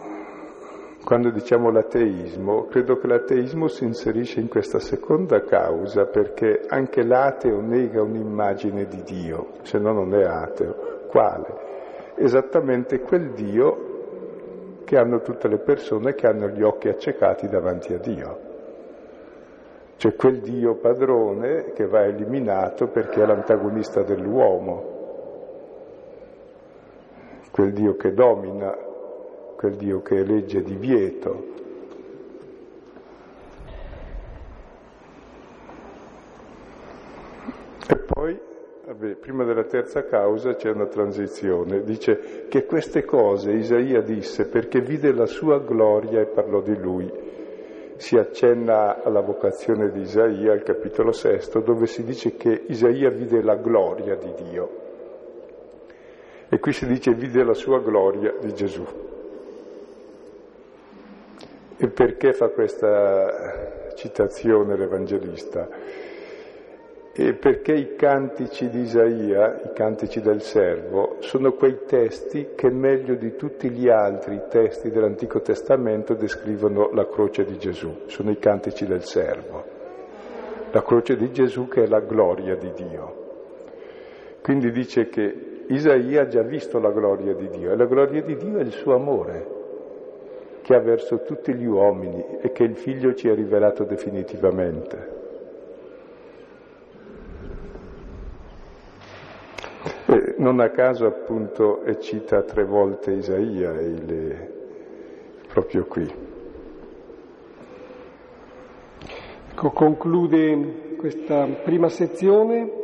[1.03, 7.61] quando diciamo l'ateismo, credo che l'ateismo si inserisce in questa seconda causa perché anche l'ateo
[7.61, 11.05] nega un'immagine di Dio, se no non è ateo.
[11.07, 11.71] Quale?
[12.15, 13.82] Esattamente quel Dio
[14.83, 18.39] che hanno tutte le persone che hanno gli occhi accecati davanti a Dio.
[19.97, 24.93] Cioè quel Dio padrone che va eliminato perché è l'antagonista dell'uomo
[27.53, 28.75] quel Dio che domina,
[29.55, 31.51] quel Dio che elegge divieto.
[37.87, 38.41] E poi,
[38.93, 44.81] vabbè, prima della terza causa c'è una transizione, dice che queste cose Isaia disse perché
[44.81, 47.11] vide la sua gloria e parlò di lui.
[47.95, 53.41] Si accenna alla vocazione di Isaia, al capitolo sesto, dove si dice che Isaia vide
[53.41, 54.81] la gloria di Dio.
[56.49, 58.85] E qui si dice vide la sua gloria di Gesù.
[61.77, 65.67] E perché fa questa citazione l'Evangelista?
[67.15, 73.13] E perché i cantici di Isaia, i cantici del servo, sono quei testi che meglio
[73.13, 78.87] di tutti gli altri testi dell'Antico Testamento descrivono la croce di Gesù, sono i cantici
[78.87, 79.63] del servo.
[80.71, 83.21] La croce di Gesù che è la gloria di Dio.
[84.41, 88.35] Quindi dice che Isaia ha già visto la gloria di Dio e la gloria di
[88.35, 89.47] Dio è il suo amore
[90.63, 95.12] che ha verso tutti gli uomini e che il figlio ci ha rivelato definitivamente.
[100.13, 104.47] E non a caso appunto cita tre volte Isaia il,
[105.47, 106.07] proprio qui.
[109.49, 112.81] Ecco, conclude questa prima sezione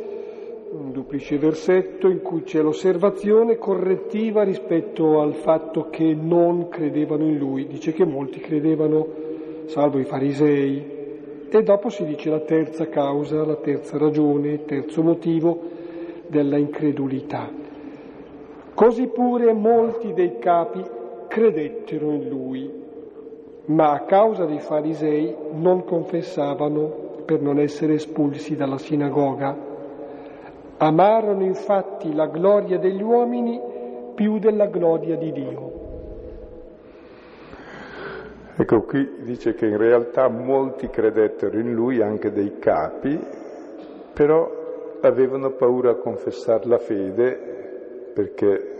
[0.72, 7.38] un duplice versetto in cui c'è l'osservazione correttiva rispetto al fatto che non credevano in
[7.38, 7.68] lui.
[7.68, 9.06] Dice che molti credevano,
[9.66, 10.98] salvo i farisei.
[11.48, 15.78] E dopo si dice la terza causa, la terza ragione, il terzo motivo
[16.30, 17.50] della incredulità.
[18.72, 20.82] Così pure molti dei capi
[21.28, 22.72] credettero in lui,
[23.66, 29.68] ma a causa dei farisei non confessavano per non essere espulsi dalla sinagoga
[30.82, 33.60] Amarono infatti la gloria degli uomini
[34.14, 35.72] più della gloria di Dio.
[38.56, 43.20] Ecco qui dice che in realtà molti credettero in lui, anche dei capi,
[44.14, 44.59] però
[45.08, 48.70] avevano paura a confessare la fede perché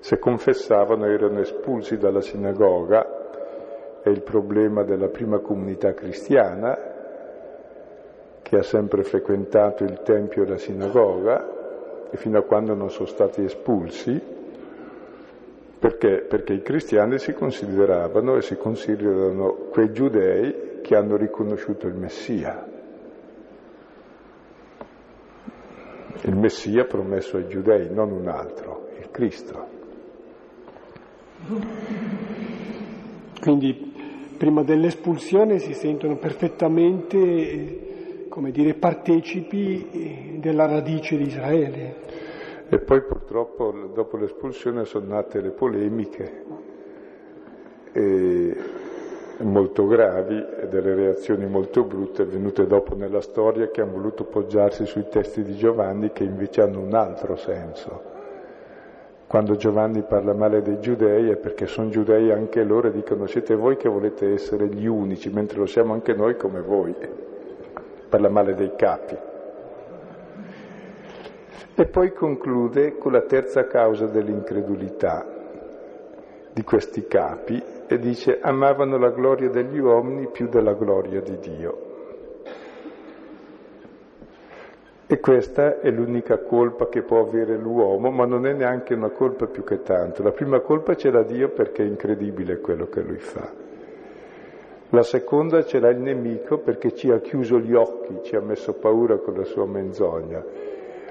[0.00, 6.92] se confessavano erano espulsi dalla sinagoga, è il problema della prima comunità cristiana,
[8.42, 13.06] che ha sempre frequentato il Tempio e la sinagoga e fino a quando non sono
[13.06, 14.20] stati espulsi,
[15.78, 16.26] perché?
[16.28, 22.72] Perché i cristiani si consideravano e si considerano quei giudei che hanno riconosciuto il Messia.
[26.22, 29.66] Il Messia promesso ai giudei, non un altro, il Cristo.
[33.40, 33.92] Quindi
[34.38, 37.84] prima dell'espulsione si sentono perfettamente
[38.34, 41.94] come dire, partecipi della radice di Israele.
[42.68, 46.42] E poi purtroppo dopo l'espulsione sono nate le polemiche
[47.92, 48.56] e
[49.38, 54.86] molto gravi e delle reazioni molto brutte venute dopo nella storia che hanno voluto poggiarsi
[54.86, 58.12] sui testi di Giovanni che invece hanno un altro senso.
[59.26, 63.56] Quando Giovanni parla male dei giudei è perché sono giudei anche loro e dicono siete
[63.56, 66.94] voi che volete essere gli unici, mentre lo siamo anche noi come voi.
[68.08, 69.16] Parla male dei capi.
[71.74, 75.26] E poi conclude con la terza causa dell'incredulità
[76.52, 81.92] di questi capi e dice amavano la gloria degli uomini più della gloria di Dio.
[85.06, 89.46] E questa è l'unica colpa che può avere l'uomo, ma non è neanche una colpa
[89.46, 90.22] più che tanto.
[90.22, 93.48] La prima colpa ce l'ha Dio perché è incredibile quello che lui fa.
[94.88, 98.74] La seconda ce l'ha il nemico perché ci ha chiuso gli occhi, ci ha messo
[98.74, 100.42] paura con la sua menzogna.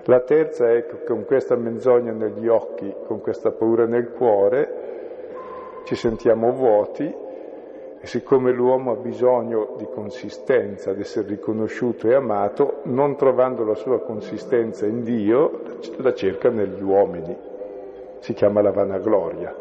[0.05, 5.02] La terza è che con questa menzogna negli occhi, con questa paura nel cuore,
[5.83, 7.03] ci sentiamo vuoti
[7.99, 13.75] e siccome l'uomo ha bisogno di consistenza, di essere riconosciuto e amato, non trovando la
[13.75, 15.61] sua consistenza in Dio,
[15.97, 17.35] la cerca negli uomini.
[18.19, 19.55] Si chiama la vanagloria.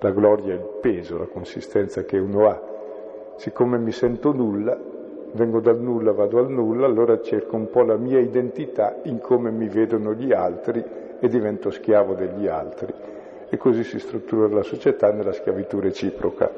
[0.00, 2.60] La gloria è il peso, la consistenza che uno ha.
[3.36, 4.78] Siccome mi sento nulla,
[5.32, 9.50] vengo dal nulla, vado al nulla, allora cerco un po' la mia identità in come
[9.50, 10.84] mi vedono gli altri
[11.18, 13.13] e divento schiavo degli altri.
[13.48, 16.50] E così si struttura la società nella schiavitù reciproca.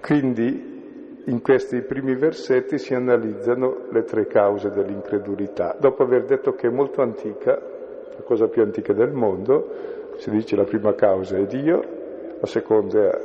[0.00, 0.76] Quindi
[1.24, 5.76] in questi primi versetti si analizzano le tre cause dell'incredulità.
[5.78, 10.56] Dopo aver detto che è molto antica, la cosa più antica del mondo, si dice
[10.56, 11.84] la prima causa è Dio,
[12.40, 13.18] la seconda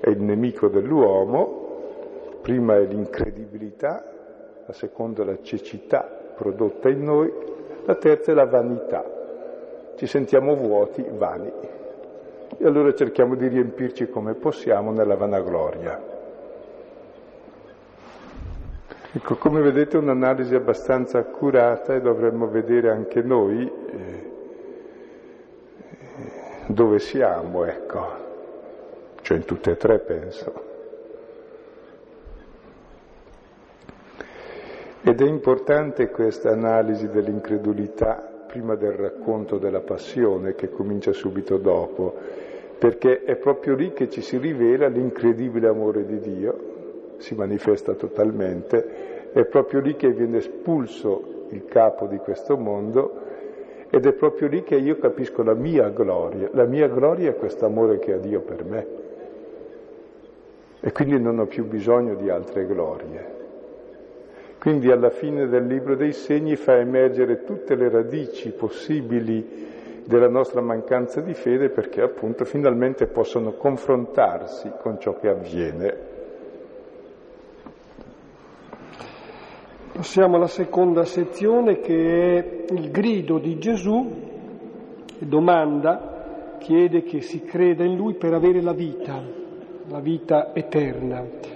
[0.00, 4.04] è il nemico dell'uomo, prima è l'incredibilità,
[4.64, 7.32] la seconda è la cecità prodotta in noi,
[7.84, 9.15] la terza è la vanità.
[9.96, 11.50] Ci sentiamo vuoti, vani.
[12.58, 16.14] E allora cerchiamo di riempirci come possiamo nella vanagloria.
[19.12, 24.30] Ecco, come vedete un'analisi abbastanza accurata e dovremmo vedere anche noi eh,
[26.66, 28.06] dove siamo, ecco,
[29.22, 30.64] cioè in tutte e tre penso.
[35.02, 42.14] Ed è importante questa analisi dell'incredulità prima del racconto della passione che comincia subito dopo,
[42.78, 46.58] perché è proprio lì che ci si rivela l'incredibile amore di Dio,
[47.18, 53.24] si manifesta totalmente, è proprio lì che viene espulso il capo di questo mondo
[53.90, 56.48] ed è proprio lì che io capisco la mia gloria.
[56.52, 58.86] La mia gloria è questo amore che ha Dio per me.
[60.80, 63.45] E quindi non ho più bisogno di altre glorie.
[64.66, 69.46] Quindi alla fine del libro dei segni fa emergere tutte le radici possibili
[70.04, 75.96] della nostra mancanza di fede perché appunto finalmente possono confrontarsi con ciò che avviene.
[79.92, 84.04] Passiamo alla seconda sezione che è il grido di Gesù,
[85.20, 89.22] domanda, chiede che si creda in lui per avere la vita,
[89.86, 91.55] la vita eterna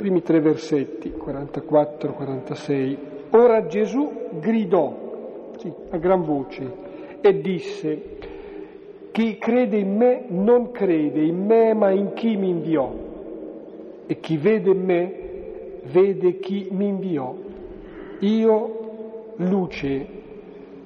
[0.00, 2.96] primi tre versetti, 44-46.
[3.32, 4.10] Ora Gesù
[4.40, 6.72] gridò sì, a gran voce
[7.20, 8.02] e disse,
[9.10, 12.90] chi crede in me non crede in me ma in chi mi inviò
[14.06, 15.14] e chi vede me
[15.82, 17.34] vede chi mi inviò.
[18.20, 18.78] Io,
[19.36, 20.06] luce,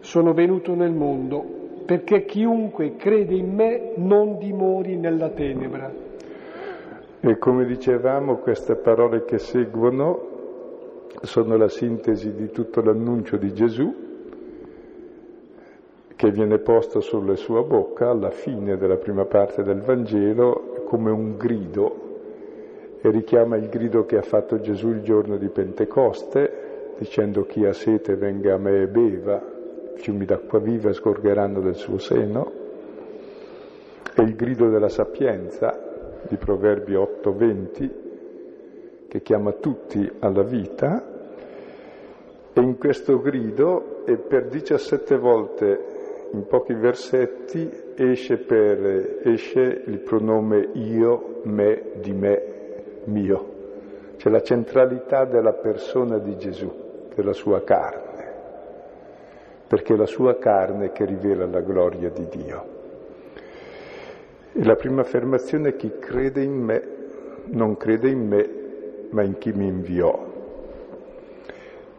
[0.01, 1.45] sono venuto nel mondo
[1.87, 6.04] perché chiunque crede in me non dimori nella tenebra.
[7.27, 13.95] E come dicevamo, queste parole che seguono sono la sintesi di tutto l'annuncio di Gesù
[16.15, 21.39] che viene posto sulla sua bocca alla fine della prima parte del Vangelo come un
[21.39, 27.65] grido e richiama il grido che ha fatto Gesù il giorno di Pentecoste dicendo chi
[27.65, 29.43] ha sete venga a me e beva,
[29.95, 32.53] fiumi d'acqua viva scorgeranno del suo seno,
[34.15, 35.84] e il grido della sapienza
[36.29, 38.03] di Proverbi 8:20
[39.09, 41.13] che chiama tutti alla vita
[42.53, 50.01] e in questo grido e per 17 volte in pochi versetti esce, per, esce il
[50.01, 52.43] pronome io, me, di me,
[53.05, 53.53] mio.
[54.17, 56.73] C'è la centralità della persona di Gesù,
[57.15, 58.33] della sua carne,
[59.67, 62.74] perché è la sua carne che rivela la gloria di Dio.
[64.57, 66.83] E la prima affermazione è chi crede in me
[67.47, 68.49] non crede in me,
[69.11, 70.33] ma in chi mi inviò.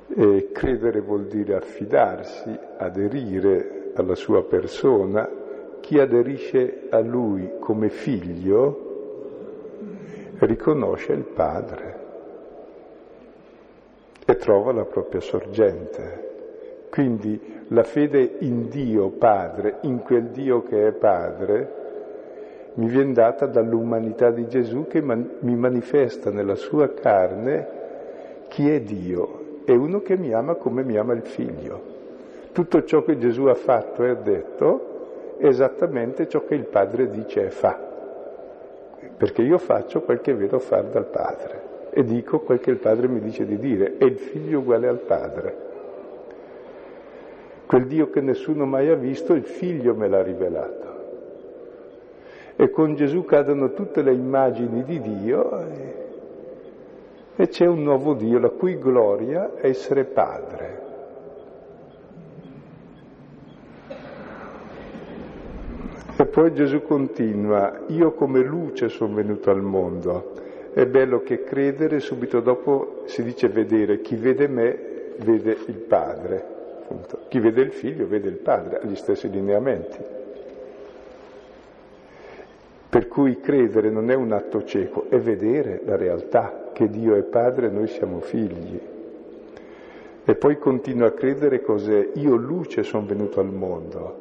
[0.08, 5.30] E credere vuol dire affidarsi, aderire alla sua persona.
[5.82, 8.84] Chi aderisce a lui come figlio
[10.39, 11.99] riconosce il Padre
[14.26, 16.88] e trova la propria sorgente.
[16.89, 21.84] Quindi la fede in Dio Padre, in quel Dio che è Padre,
[22.76, 27.68] mi viene data dall'umanità di Gesù che man- mi manifesta nella sua carne
[28.50, 29.44] chi è Dio.
[29.64, 31.94] È uno che mi ama come mi ama il figlio.
[32.52, 37.10] Tutto ciò che Gesù ha fatto e ha detto è esattamente ciò che il Padre
[37.10, 37.80] dice e fa.
[39.18, 43.08] Perché io faccio quel che vedo fare dal Padre e dico quel che il Padre
[43.08, 43.98] mi dice di dire.
[43.98, 45.56] E il figlio uguale al Padre.
[47.66, 50.95] Quel Dio che nessuno mai ha visto, il figlio me l'ha rivelato
[52.56, 55.95] e con Gesù cadono tutte le immagini di Dio e,
[57.36, 60.84] e c'è un nuovo Dio, la cui gloria è essere padre.
[66.18, 70.32] E poi Gesù continua, io come luce sono venuto al mondo.
[70.72, 74.80] È bello che credere, subito dopo si dice vedere, chi vede me
[75.18, 76.53] vede il Padre.
[76.82, 77.20] Appunto.
[77.28, 80.14] Chi vede il figlio vede il Padre, ha gli stessi lineamenti.
[82.96, 87.24] Per cui credere non è un atto cieco, è vedere la realtà, che Dio è
[87.24, 88.80] Padre e noi siamo figli.
[90.24, 94.16] E poi continua a credere cos'è, io luce sono venuto al mondo.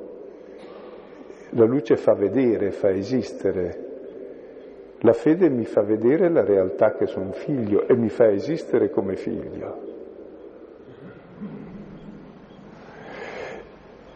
[1.50, 3.78] La luce fa vedere, fa esistere.
[5.02, 9.14] La fede mi fa vedere la realtà che sono figlio e mi fa esistere come
[9.14, 9.82] figlio.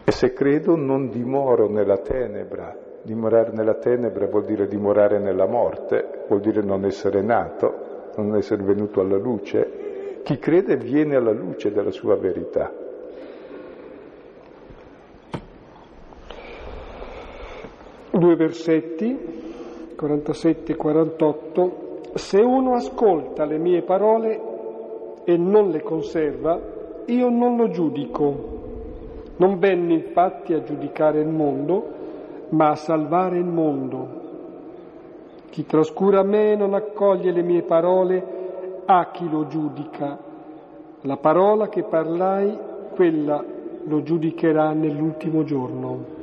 [0.03, 6.25] E se credo non dimoro nella tenebra, Dimorare nella tenebra vuol dire dimorare nella morte,
[6.27, 10.21] vuol dire non essere nato, non essere venuto alla luce.
[10.23, 12.71] Chi crede viene alla luce della sua verità.
[18.11, 22.01] Due versetti, 47 e 48.
[22.15, 24.41] Se uno ascolta le mie parole
[25.23, 26.59] e non le conserva,
[27.05, 28.57] io non lo giudico.
[29.37, 31.98] Non venni infatti a giudicare il mondo,
[32.49, 34.27] ma a salvare il mondo.
[35.49, 38.37] Chi trascura me e non accoglie le mie parole,
[38.85, 40.17] ha chi lo giudica.
[41.01, 42.57] La parola che parlai,
[42.93, 43.43] quella
[43.83, 46.17] lo giudicherà nell'ultimo giorno.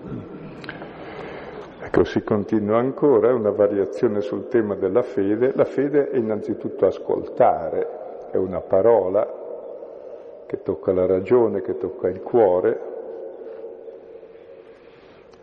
[1.81, 5.53] Ecco, si continua ancora, una variazione sul tema della fede.
[5.55, 9.45] La fede è innanzitutto ascoltare, è una parola
[10.47, 12.86] che tocca la ragione, che tocca il cuore,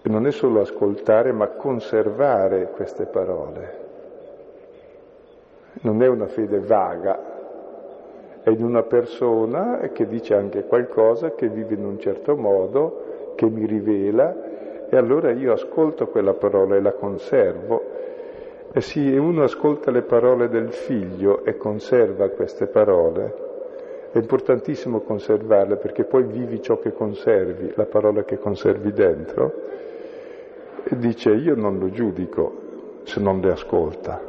[0.09, 3.81] non è solo ascoltare, ma conservare queste parole.
[5.81, 7.33] Non è una fede vaga,
[8.43, 13.49] è in una persona che dice anche qualcosa, che vive in un certo modo, che
[13.49, 17.81] mi rivela, e allora io ascolto quella parola e la conservo.
[18.73, 23.51] E se uno ascolta le parole del figlio e conserva queste parole,
[24.11, 29.53] è importantissimo conservarle perché poi vivi ciò che conservi, la parola che conservi dentro,
[30.83, 34.21] e dice io non lo giudico se non le ascolta,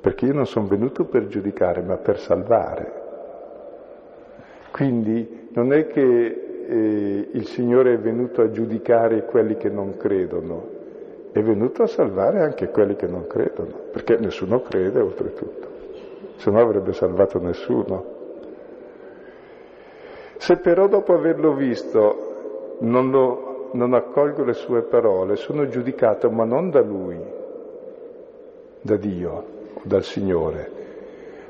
[0.00, 3.00] perché io non sono venuto per giudicare ma per salvare.
[4.70, 10.80] Quindi non è che eh, il Signore è venuto a giudicare quelli che non credono,
[11.32, 15.68] è venuto a salvare anche quelli che non credono, perché nessuno crede oltretutto,
[16.36, 18.20] se no avrebbe salvato nessuno.
[20.38, 26.44] Se però dopo averlo visto non lo non accolgo le sue parole, sono giudicato ma
[26.44, 27.18] non da lui,
[28.80, 29.44] da Dio
[29.74, 30.80] o dal Signore.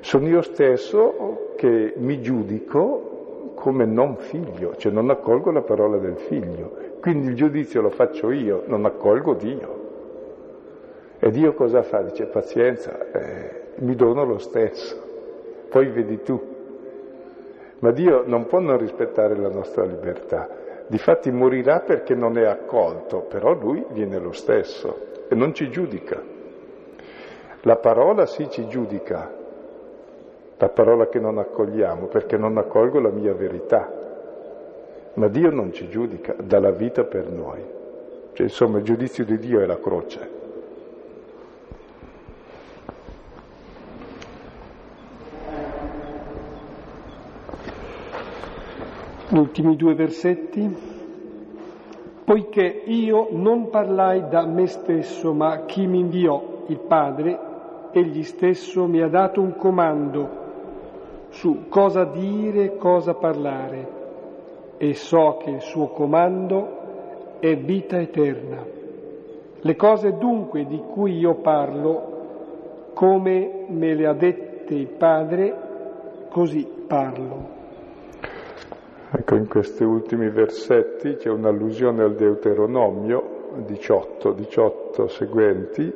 [0.00, 6.18] Sono io stesso che mi giudico come non figlio, cioè non accolgo la parola del
[6.18, 6.90] figlio.
[7.00, 9.80] Quindi il giudizio lo faccio io, non accolgo Dio.
[11.18, 12.02] E Dio cosa fa?
[12.02, 15.00] Dice pazienza, eh, mi dono lo stesso,
[15.68, 16.40] poi vedi tu.
[17.78, 20.48] Ma Dio non può non rispettare la nostra libertà.
[20.86, 26.20] Difatti morirà perché non è accolto, però lui viene lo stesso e non ci giudica.
[27.62, 29.32] La parola sì ci giudica,
[30.56, 33.90] la parola che non accogliamo, perché non accolgo la mia verità.
[35.14, 37.64] Ma Dio non ci giudica, dà la vita per noi.
[38.32, 40.41] Cioè, insomma, il giudizio di Dio è la croce.
[49.32, 50.76] Gli ultimi due versetti.
[52.22, 57.38] Poiché io non parlai da me stesso, ma chi mi inviò, il Padre,
[57.92, 60.40] egli stesso mi ha dato un comando.
[61.30, 64.00] su cosa dire, cosa parlare
[64.76, 68.62] e so che il suo comando è vita eterna.
[69.60, 75.56] Le cose dunque di cui io parlo, come me le ha dette il Padre,
[76.28, 77.61] così parlo.
[79.14, 85.92] Ecco, in questi ultimi versetti c'è un'allusione al Deuteronomio 18, 18 seguenti,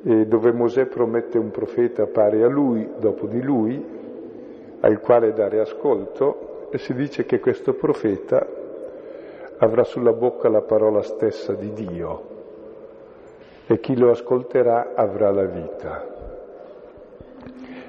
[0.00, 3.80] dove Mosè promette un profeta pari a lui, dopo di lui,
[4.80, 8.44] al quale dare ascolto, e si dice che questo profeta
[9.58, 12.36] avrà sulla bocca la parola stessa di Dio
[13.66, 16.16] e chi lo ascolterà avrà la vita.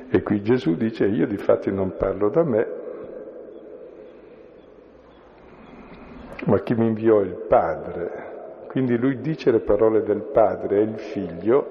[0.08, 2.78] E qui Gesù dice io di fatti non parlo da me,
[6.46, 8.28] ma chi mi inviò è il Padre.
[8.68, 11.68] Quindi lui dice le parole del Padre, è il Figlio,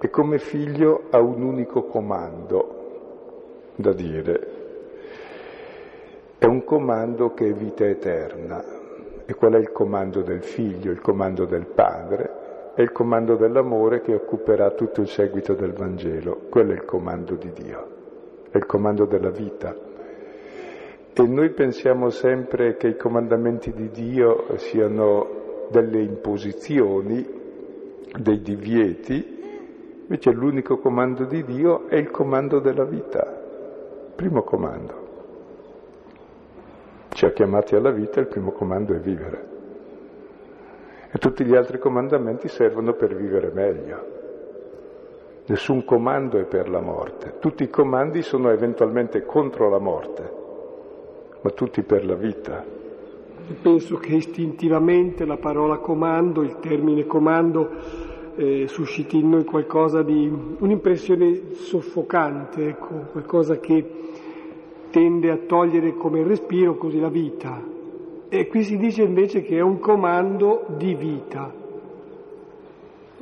[0.00, 2.82] e come Figlio ha un unico comando
[3.76, 4.48] da dire.
[6.38, 8.62] È un comando che è vita eterna.
[9.26, 12.72] E qual è il comando del Figlio, il comando del Padre?
[12.74, 16.42] È il comando dell'amore che occuperà tutto il seguito del Vangelo.
[16.50, 17.86] Quello è il comando di Dio,
[18.50, 19.74] è il comando della vita.
[21.16, 27.24] E noi pensiamo sempre che i comandamenti di Dio siano delle imposizioni,
[28.18, 29.42] dei divieti,
[30.02, 33.22] invece l'unico comando di Dio è il comando della vita,
[34.16, 35.02] primo comando.
[37.10, 39.46] Ci ha chiamati alla vita, il primo comando è vivere.
[41.12, 44.06] E tutti gli altri comandamenti servono per vivere meglio.
[45.46, 50.42] Nessun comando è per la morte, tutti i comandi sono eventualmente contro la morte
[51.44, 52.64] ma tutti per la vita.
[53.60, 57.68] Penso che istintivamente la parola comando, il termine comando,
[58.36, 60.26] eh, susciti in noi qualcosa di
[60.58, 63.84] un'impressione soffocante, ecco, qualcosa che
[64.88, 67.62] tende a togliere come respiro così la vita.
[68.30, 71.52] E qui si dice invece che è un comando di vita.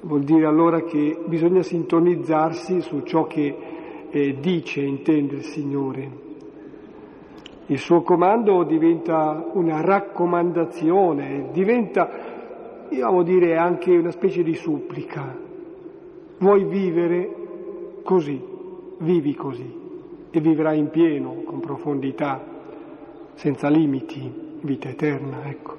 [0.03, 3.57] Vuol dire allora che bisogna sintonizzarsi su ciò che
[4.11, 6.22] eh, dice intende il Signore.
[7.67, 12.11] Il suo comando diventa una raccomandazione, diventa,
[12.89, 15.35] dobbiamo dire, anche una specie di supplica.
[16.39, 17.35] Vuoi vivere
[18.03, 18.43] così,
[18.99, 19.81] vivi così
[20.31, 22.43] e vivrai in pieno, con profondità,
[23.35, 25.77] senza limiti, vita eterna, ecco.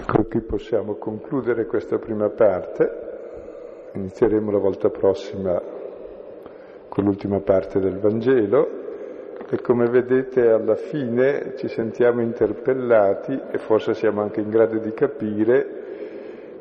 [0.00, 5.60] Ecco, qui possiamo concludere questa prima parte, inizieremo la volta prossima
[6.88, 8.83] con l'ultima parte del Vangelo
[9.50, 14.92] e come vedete alla fine ci sentiamo interpellati e forse siamo anche in grado di
[14.92, 15.82] capire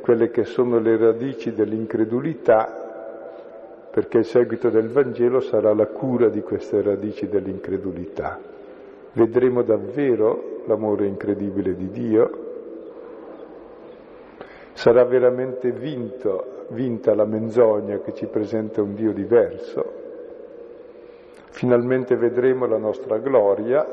[0.02, 6.42] quelle che sono le radici dell'incredulità, perché il seguito del Vangelo sarà la cura di
[6.42, 8.38] queste radici dell'incredulità.
[9.14, 12.30] Vedremo davvero l'amore incredibile di Dio,
[14.74, 20.02] sarà veramente vinto, vinta la menzogna che ci presenta un Dio diverso,
[21.54, 23.88] Finalmente vedremo la nostra gloria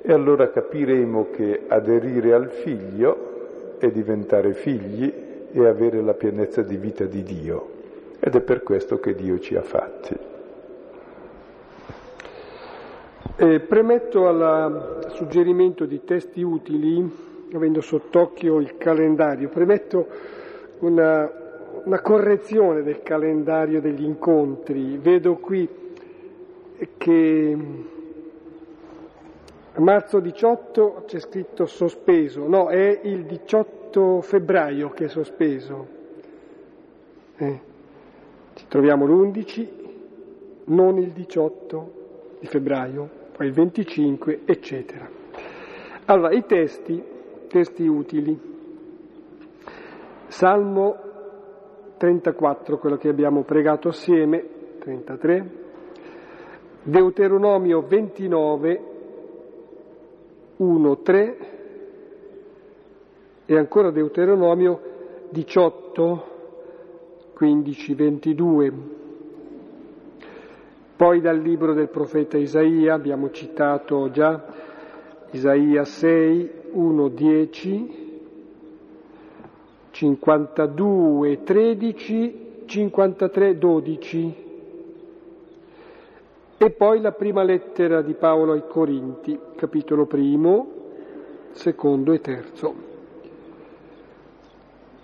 [0.00, 5.12] e allora capiremo che aderire al figlio è diventare figli
[5.50, 7.70] e avere la pienezza di vita di Dio.
[8.20, 10.16] Ed è per questo che Dio ci ha fatti.
[13.38, 17.04] Eh, premetto al suggerimento di testi utili,
[17.52, 20.06] avendo sott'occhio il calendario, premetto
[20.78, 21.28] una,
[21.82, 24.98] una correzione del calendario degli incontri.
[24.98, 25.84] Vedo qui
[26.96, 27.56] che
[29.72, 35.86] a marzo 18 c'è scritto sospeso, no, è il 18 febbraio che è sospeso.
[37.36, 37.60] Eh,
[38.54, 39.68] ci troviamo l'11,
[40.64, 41.92] non il 18
[42.40, 45.06] di febbraio, poi il 25, eccetera.
[46.06, 47.02] Allora, i testi,
[47.48, 48.54] testi utili.
[50.28, 50.96] Salmo
[51.98, 55.64] 34, quello che abbiamo pregato assieme, 33,
[56.88, 58.80] Deuteronomio 29,
[60.58, 61.36] 1, 3
[63.44, 64.80] e ancora Deuteronomio
[65.30, 66.24] 18,
[67.34, 68.72] 15, 22.
[70.94, 74.44] Poi dal libro del profeta Isaia, abbiamo citato già
[75.32, 78.20] Isaia 6, 1, 10,
[79.90, 84.44] 52, 13, 53, 12.
[86.58, 90.66] E poi la prima lettera di Paolo ai Corinti, capitolo primo,
[91.50, 92.74] secondo e terzo.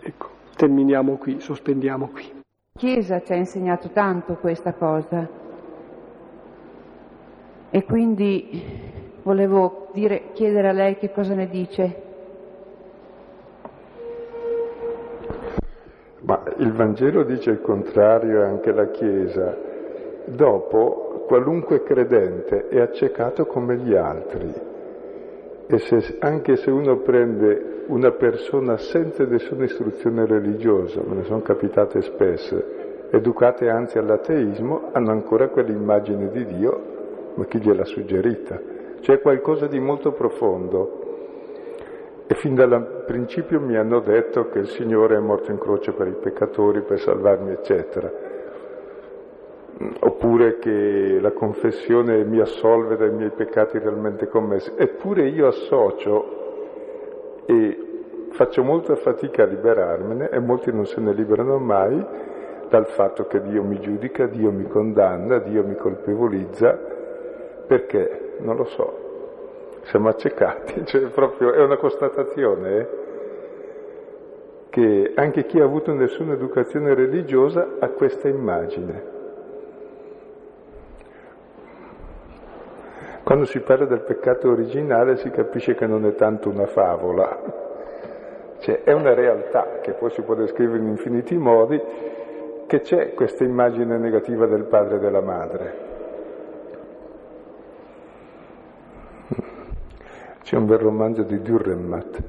[0.00, 2.40] Ecco, terminiamo qui, sospendiamo qui.
[2.74, 5.28] Chiesa ci ha insegnato tanto questa cosa
[7.68, 8.62] e quindi
[9.22, 12.02] volevo dire, chiedere a lei che cosa ne dice.
[16.20, 19.54] Ma il Vangelo dice il contrario e anche la Chiesa.
[20.24, 24.52] Dopo, qualunque credente è accecato come gli altri.
[25.66, 31.40] E se, anche se uno prende una persona senza nessuna istruzione religiosa, me ne sono
[31.40, 36.80] capitate spesse, educate anzi all'ateismo, hanno ancora quell'immagine di Dio,
[37.36, 38.60] ma chi gliel'ha suggerita?
[39.00, 41.00] C'è qualcosa di molto profondo.
[42.26, 46.08] E fin dal principio mi hanno detto che il Signore è morto in croce per
[46.08, 48.31] i peccatori, per salvarmi, eccetera
[50.00, 54.72] oppure che la confessione mi assolve dai miei peccati realmente commessi.
[54.76, 57.78] Eppure io associo e
[58.30, 62.04] faccio molta fatica a liberarmene e molti non se ne liberano mai
[62.68, 66.78] dal fatto che Dio mi giudica, Dio mi condanna, Dio mi colpevolizza,
[67.66, 68.36] perché?
[68.38, 69.00] Non lo so.
[69.82, 72.86] Siamo accecati, cioè proprio è una constatazione eh?
[74.70, 79.11] che anche chi ha avuto nessuna educazione religiosa ha questa immagine.
[83.24, 87.40] Quando si parla del peccato originale si capisce che non è tanto una favola,
[88.58, 91.80] cioè è una realtà che poi si può descrivere in infiniti modi,
[92.66, 95.90] che c'è questa immagine negativa del padre e della madre.
[100.42, 102.22] C'è un bel romanzo di Dürrenmatt,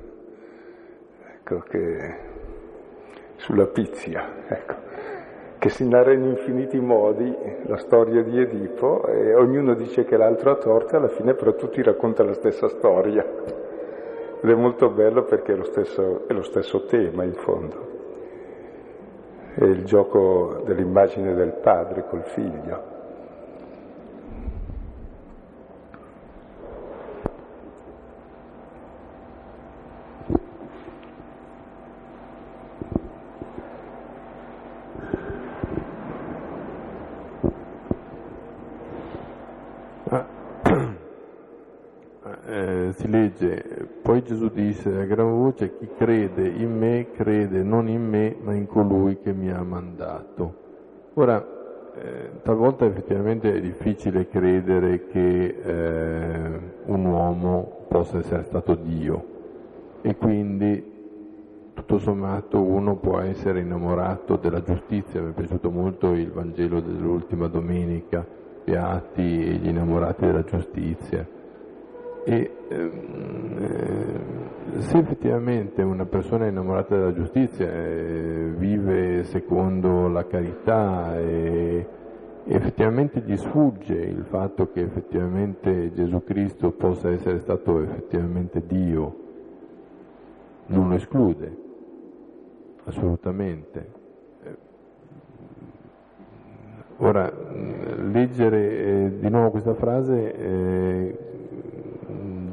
[1.38, 2.16] ecco, che,
[3.38, 4.84] sulla pizia, ecco
[5.64, 7.34] che si narra in infiniti modi
[7.68, 11.56] la storia di Edipo e ognuno dice che l'altro ha torto e alla fine però
[11.56, 13.26] tutti raccontano la stessa storia.
[14.42, 17.92] Ed è molto bello perché è lo stesso, è lo stesso tema in fondo.
[19.54, 22.93] È il gioco dell'immagine del padre col figlio.
[44.02, 48.54] Poi Gesù disse a gran voce, chi crede in me crede non in me, ma
[48.54, 50.62] in colui che mi ha mandato.
[51.16, 51.44] Ora,
[51.96, 59.26] eh, talvolta effettivamente è difficile credere che eh, un uomo possa essere stato Dio.
[60.02, 60.92] E quindi
[61.74, 67.48] tutto sommato uno può essere innamorato della giustizia, mi è piaciuto molto il Vangelo dell'ultima
[67.48, 68.26] domenica,
[68.64, 71.33] beati gli innamorati della giustizia
[72.24, 80.26] e ehm, eh, se effettivamente una persona è innamorata della giustizia eh, vive secondo la
[80.26, 81.88] carità e
[82.46, 89.16] effettivamente gli sfugge il fatto che effettivamente Gesù Cristo possa essere stato effettivamente Dio,
[90.68, 91.58] non lo esclude,
[92.86, 94.02] assolutamente.
[96.98, 101.18] Ora, leggere eh, di nuovo questa frase eh,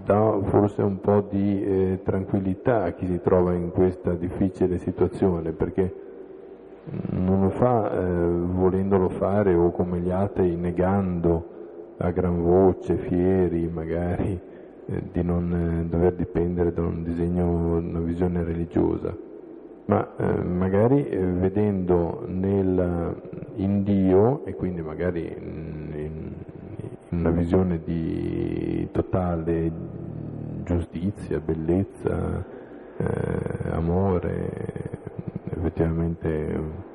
[0.04, 5.52] dà forse un po' di eh, tranquillità a chi si trova in questa difficile situazione,
[5.52, 5.94] perché
[7.10, 11.58] non lo fa eh, volendolo fare o come gli atei negando
[11.98, 14.38] a gran voce, fieri magari,
[14.86, 19.14] eh, di non eh, dover dipendere da un disegno, una visione religiosa,
[19.84, 23.14] ma eh, magari eh, vedendo nel,
[23.56, 26.29] in Dio e quindi magari in, in,
[27.10, 29.70] una visione di totale
[30.64, 32.44] giustizia, bellezza,
[32.96, 34.50] eh, amore,
[35.56, 36.88] effettivamente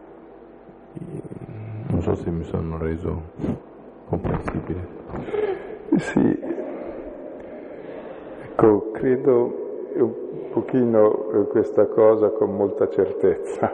[1.87, 3.21] non so se mi sono reso
[4.07, 4.87] comprensibile.
[5.97, 6.39] Sì,
[8.43, 10.13] ecco, credo un
[10.51, 11.09] pochino
[11.49, 13.73] questa cosa con molta certezza,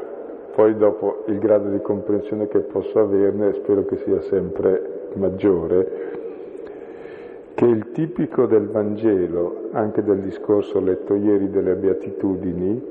[0.56, 6.20] poi dopo il grado di comprensione che posso averne spero che sia sempre maggiore,
[7.62, 12.84] che il tipico del Vangelo, anche del discorso letto ieri delle beatitudini,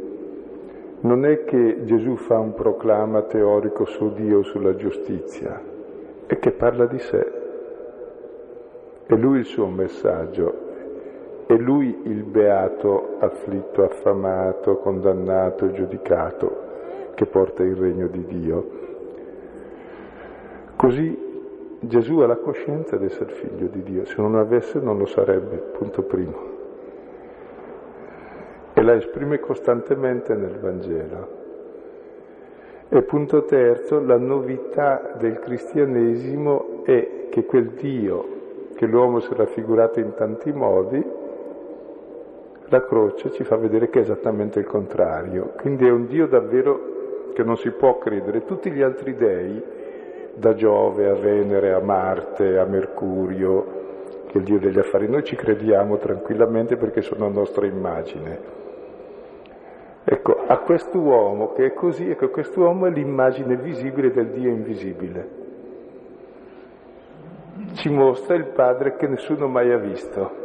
[1.01, 5.61] non è che Gesù fa un proclama teorico su Dio sulla giustizia,
[6.25, 7.33] è che parla di sé.
[9.07, 10.55] È lui il suo messaggio,
[11.47, 16.59] è lui il beato, afflitto, affamato, condannato, giudicato,
[17.17, 18.71] che porta il regno di Dio.
[20.77, 21.30] Così
[21.83, 25.57] Gesù ha la coscienza di essere figlio di Dio, se non avesse non lo sarebbe,
[25.57, 26.49] punto primo.
[28.75, 31.39] E la esprime costantemente nel Vangelo.
[32.91, 38.39] E punto terzo, la novità del cristianesimo è che quel Dio
[38.75, 41.05] che l'uomo si è raffigurato in tanti modi,
[42.69, 45.53] la croce ci fa vedere che è esattamente il contrario.
[45.57, 48.45] Quindi è un Dio davvero che non si può credere.
[48.45, 49.63] Tutti gli altri dei,
[50.35, 53.79] da Giove a Venere, a Marte, a Mercurio,
[54.27, 58.59] che è il Dio degli affari, noi ci crediamo tranquillamente perché sono a nostra immagine.
[60.05, 65.39] Ecco, a quest'uomo che è così, ecco, quest'uomo è l'immagine visibile del Dio invisibile.
[67.75, 70.39] Ci mostra il Padre che nessuno mai ha visto.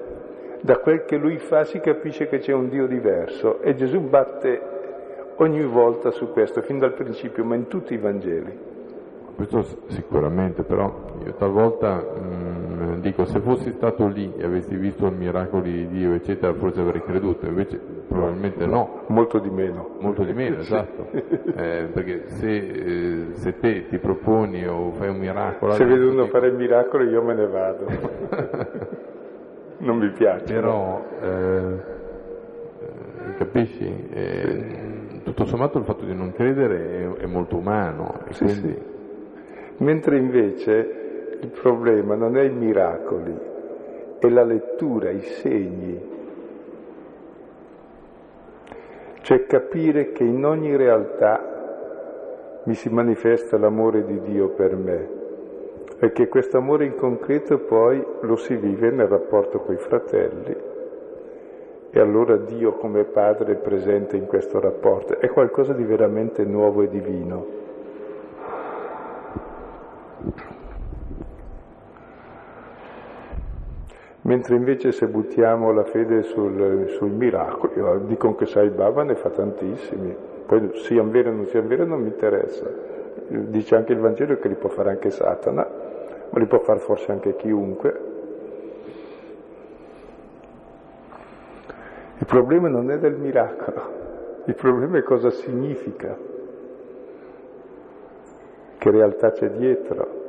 [0.62, 4.62] Da quel che lui fa si capisce che c'è un Dio diverso e Gesù batte
[5.38, 8.75] ogni volta su questo, fin dal principio, ma in tutti i Vangeli.
[9.36, 15.12] Questo sicuramente, però io talvolta mh, dico se fossi stato lì e avessi visto i
[15.12, 17.78] miracoli di Dio, eccetera, forse avrei creduto, invece
[18.08, 19.04] probabilmente no.
[19.08, 19.96] Molto di meno.
[20.00, 21.08] Molto di meno, esatto.
[21.12, 25.74] Eh, perché se, eh, se, te ti proponi o fai un miracolo...
[25.74, 27.86] Se vedo uno fare il miracolo io me ne vado.
[29.80, 30.54] non mi piace.
[30.54, 31.84] Però, eh,
[33.38, 34.08] capisci?
[34.14, 35.20] Sì.
[35.24, 38.22] Tutto sommato il fatto di non credere è, è molto umano.
[38.30, 38.72] Sì, quindi...
[38.72, 38.94] sì.
[39.78, 43.38] Mentre invece il problema non è i miracoli,
[44.20, 46.14] è la lettura, i segni.
[49.22, 51.54] Cioè capire che in ogni realtà
[52.64, 55.24] mi si manifesta l'amore di Dio per me
[56.00, 60.56] e che questo amore in concreto poi lo si vive nel rapporto con i fratelli
[61.92, 66.82] e allora Dio come Padre è presente in questo rapporto, è qualcosa di veramente nuovo
[66.82, 67.46] e divino.
[74.26, 79.30] Mentre invece se buttiamo la fede sul, sui miracoli, dicono che Sai Baba ne fa
[79.30, 80.16] tantissimi,
[80.48, 82.68] poi siano veri o non siano veri non mi interessa.
[83.28, 85.68] Dice anche il Vangelo che li può fare anche Satana,
[86.32, 88.02] ma li può fare forse anche chiunque.
[92.18, 93.82] Il problema non è del miracolo,
[94.46, 96.18] il problema è cosa significa,
[98.80, 100.25] che realtà c'è dietro.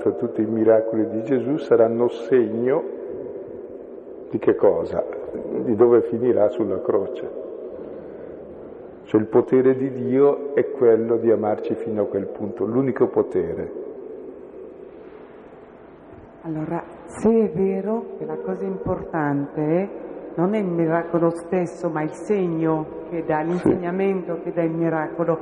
[0.00, 2.82] L'altro tutti i miracoli di Gesù saranno segno
[4.30, 5.04] di che cosa?
[5.64, 7.48] Di dove finirà sulla croce.
[9.04, 13.72] Cioè il potere di Dio è quello di amarci fino a quel punto, l'unico potere.
[16.42, 19.88] Allora, se è vero che la cosa importante
[20.36, 24.42] non è il miracolo stesso, ma il segno che dà, l'insegnamento sì.
[24.42, 25.38] che dà il miracolo,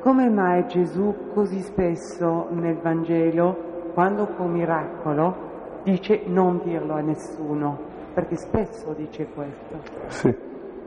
[0.00, 5.48] come mai Gesù così spesso nel Vangelo quando fa un miracolo
[5.82, 7.78] dice non dirlo a nessuno,
[8.14, 9.78] perché spesso dice questo.
[10.08, 10.34] Sì,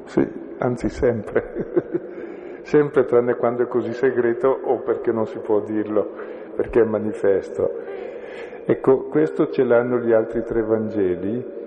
[0.05, 6.09] sì, anzi sempre, sempre tranne quando è così segreto o perché non si può dirlo,
[6.55, 7.69] perché è manifesto.
[8.65, 11.61] Ecco, questo ce l'hanno gli altri tre Vangeli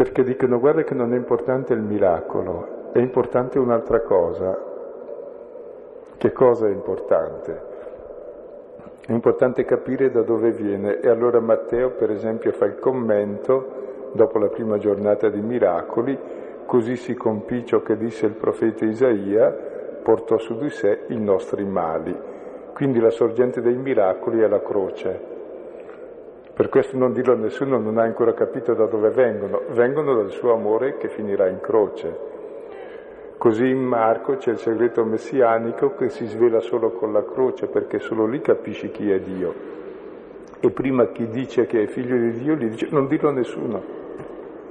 [0.00, 4.68] perché dicono guarda che non è importante il miracolo, è importante un'altra cosa.
[6.16, 7.69] Che cosa è importante?
[9.06, 14.38] È importante capire da dove viene e allora Matteo per esempio fa il commento dopo
[14.38, 16.16] la prima giornata di miracoli,
[16.66, 19.50] così si compì ciò che disse il profeta Isaia,
[20.02, 22.16] portò su di sé i nostri mali.
[22.72, 25.28] Quindi la sorgente dei miracoli è la croce.
[26.54, 30.30] Per questo non dirlo a nessuno, non ha ancora capito da dove vengono, vengono dal
[30.30, 32.29] suo amore che finirà in croce.
[33.40, 37.98] Così in Marco c'è il segreto messianico che si svela solo con la croce, perché
[37.98, 39.54] solo lì capisci chi è Dio.
[40.60, 43.82] E prima chi dice che è figlio di Dio gli dice non dirlo a nessuno,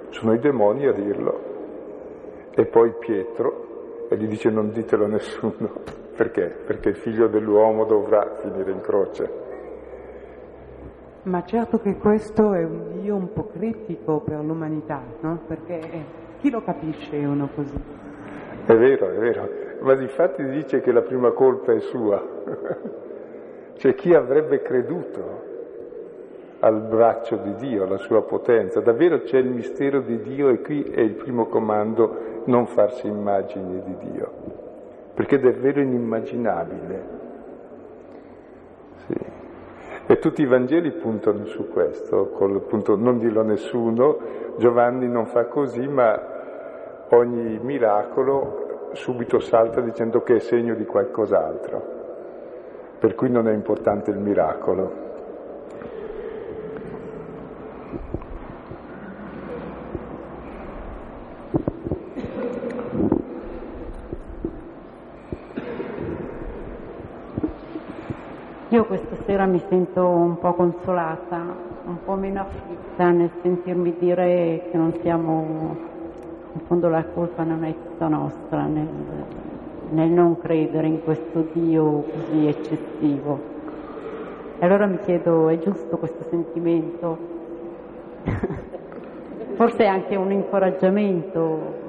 [0.10, 1.40] sono i demoni a dirlo.
[2.52, 5.72] E poi Pietro e gli dice non ditelo a nessuno.
[6.16, 6.56] Perché?
[6.64, 9.32] Perché il figlio dell'uomo dovrà finire in croce.
[11.24, 15.40] Ma certo che questo è un Dio un po' critico per l'umanità, no?
[15.48, 15.80] Perché
[16.40, 18.09] chi lo capisce uno così?
[18.70, 19.50] È vero, è vero,
[19.80, 22.24] ma di fatti dice che la prima colpa è sua.
[23.78, 25.42] cioè chi avrebbe creduto
[26.60, 28.80] al braccio di Dio, alla sua potenza?
[28.80, 33.82] Davvero c'è il mistero di Dio e qui è il primo comando non farsi immagini
[33.82, 34.32] di Dio,
[35.16, 37.04] perché è davvero inimmaginabile.
[39.08, 39.18] Sì.
[40.06, 44.20] E tutti i Vangeli puntano su questo, col punto non dirlo a nessuno,
[44.58, 46.38] Giovanni non fa così, ma
[47.18, 51.84] ogni miracolo subito salta dicendo che è segno di qualcos'altro,
[53.00, 55.08] per cui non è importante il miracolo.
[68.72, 71.38] Io questa sera mi sento un po' consolata,
[71.86, 75.76] un po' meno afflitta nel sentirmi dire che non siamo,
[76.54, 78.88] in fondo la colpa non è tutta nostra nel,
[79.90, 83.58] nel non credere in questo Dio così eccessivo.
[84.58, 87.18] E allora mi chiedo, è giusto questo sentimento?
[89.56, 91.88] Forse è anche un incoraggiamento.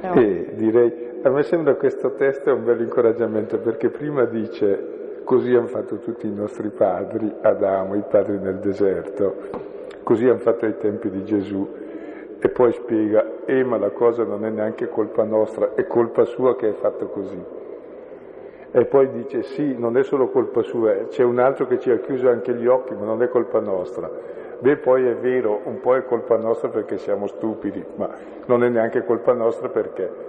[0.00, 5.66] E direi a me sembra questo testo un bel incoraggiamento perché prima dice così hanno
[5.66, 9.36] fatto tutti i nostri padri, Adamo, i padri nel deserto,
[10.02, 11.68] così hanno fatto ai tempi di Gesù
[12.42, 16.56] e poi spiega, eh ma la cosa non è neanche colpa nostra, è colpa sua
[16.56, 17.44] che è fatto così.
[18.72, 21.98] E poi dice sì, non è solo colpa sua, c'è un altro che ci ha
[21.98, 24.10] chiuso anche gli occhi, ma non è colpa nostra.
[24.58, 28.08] Beh, poi è vero, un po' è colpa nostra perché siamo stupidi, ma
[28.46, 30.28] non è neanche colpa nostra perché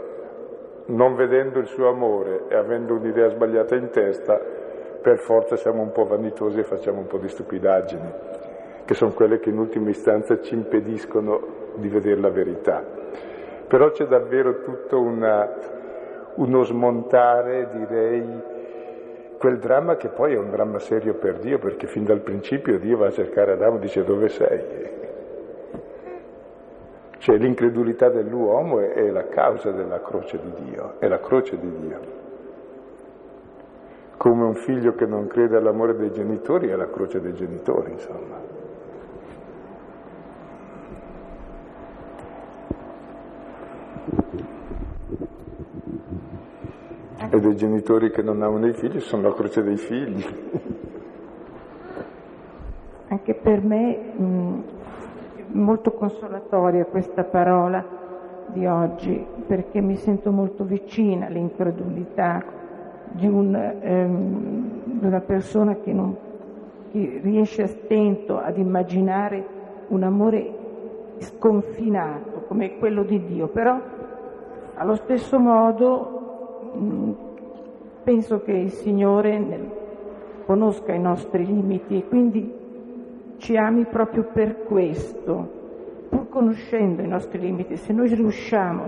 [0.88, 4.40] non vedendo il suo amore e avendo un'idea sbagliata in testa,
[5.02, 8.12] per forza siamo un po' vanitosi e facciamo un po' di stupidaggini,
[8.84, 12.84] che sono quelle che in ultima istanza ci impediscono di vedere la verità.
[13.68, 15.50] Però c'è davvero tutto una,
[16.36, 18.24] uno smontare, direi,
[19.38, 22.98] quel dramma che poi è un dramma serio per Dio, perché fin dal principio Dio
[22.98, 24.90] va a cercare Adamo e dice dove sei?
[27.18, 31.72] Cioè l'incredulità dell'uomo è, è la causa della croce di Dio, è la croce di
[31.80, 32.00] Dio.
[34.18, 38.51] Come un figlio che non crede all'amore dei genitori è la croce dei genitori, insomma.
[47.30, 50.26] E dei genitori che non amano i figli sono la croce dei figli.
[53.10, 54.64] Anche per me mh,
[55.52, 57.86] molto consolatoria questa parola
[58.48, 62.44] di oggi perché mi sento molto vicina all'incredulità
[63.12, 66.16] di, un, ehm, di una persona che, non,
[66.92, 69.46] che riesce a stento ad immaginare
[69.90, 70.58] un amore
[71.18, 73.80] sconfinato come quello di Dio, però
[74.76, 76.21] allo stesso modo
[78.04, 79.80] penso che il Signore
[80.46, 82.60] conosca i nostri limiti e quindi
[83.38, 85.60] ci ami proprio per questo,
[86.10, 88.84] pur conoscendo i nostri limiti, se noi riusciamo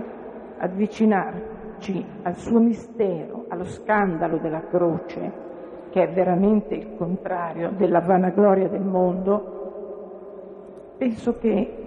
[0.58, 5.42] ad avvicinarci al suo mistero, allo scandalo della croce,
[5.90, 9.52] che è veramente il contrario della vanagloria del mondo,
[10.98, 11.82] penso che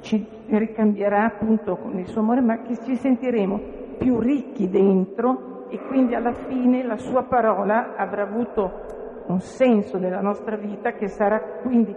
[0.00, 5.78] ci ricambierà appunto con il suo amore, ma che ci sentiremo più ricchi dentro e
[5.86, 8.82] quindi alla fine la sua parola avrà avuto
[9.26, 11.94] un senso della nostra vita che sarà quindi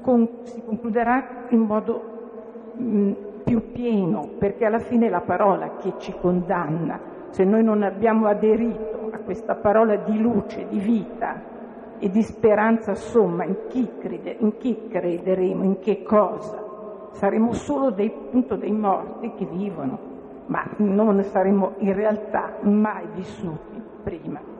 [0.00, 3.12] con, si concluderà in modo mh,
[3.44, 7.00] più pieno, perché alla fine è la parola che ci condanna.
[7.30, 11.40] Se noi non abbiamo aderito a questa parola di luce, di vita
[11.98, 16.62] e di speranza somma in chi, crede, in chi crederemo, in che cosa,
[17.12, 19.98] saremo solo dei, appunto, dei morti che vivono,
[20.46, 24.52] ma non saremo in realtà mai vissuti prima.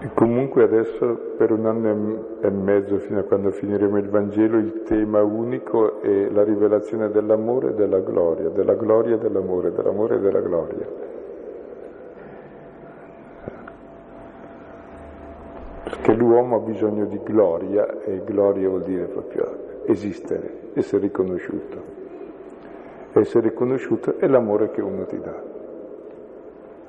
[0.00, 4.84] E comunque adesso per un anno e mezzo, fino a quando finiremo il Vangelo, il
[4.84, 10.18] tema unico è la rivelazione dell'amore e della gloria, della gloria e dell'amore, dell'amore e
[10.20, 10.86] della gloria.
[15.82, 21.96] Perché l'uomo ha bisogno di gloria e gloria vuol dire proprio esistere, essere riconosciuto.
[23.12, 25.42] Essere riconosciuto è l'amore che uno ti dà.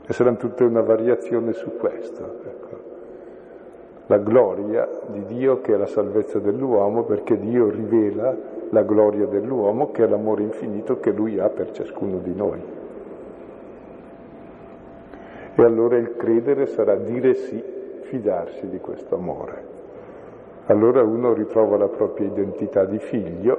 [0.05, 2.41] E sarà tutta una variazione su questo.
[2.45, 2.89] Ecco
[4.09, 8.35] la gloria di Dio che è la salvezza dell'uomo, perché Dio rivela
[8.71, 12.59] la gloria dell'uomo che è l'amore infinito che Lui ha per ciascuno di noi.
[15.53, 17.63] E allora il credere sarà dire sì,
[18.01, 19.68] fidarsi di questo amore.
[20.69, 23.57] Allora uno ritrova la propria identità di figlio,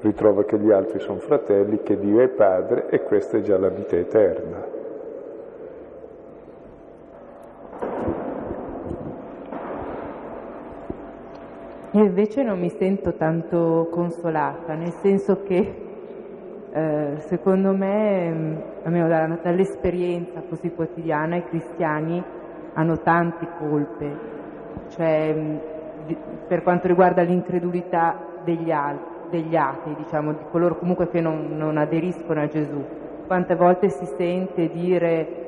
[0.00, 3.68] ritrova che gli altri sono fratelli, che Dio è padre e questa è già la
[3.68, 4.64] vita eterna.
[11.92, 15.74] Io invece non mi sento tanto consolata, nel senso che
[16.72, 22.20] eh, secondo me, almeno dall'esperienza così quotidiana, i cristiani
[22.72, 24.34] hanno tante colpe,
[24.88, 25.74] cioè,
[26.46, 31.76] per quanto riguarda l'incredulità degli, altri, degli atei, diciamo, di coloro comunque che non, non
[31.76, 32.84] aderiscono a Gesù.
[33.26, 35.44] Quante volte si sente dire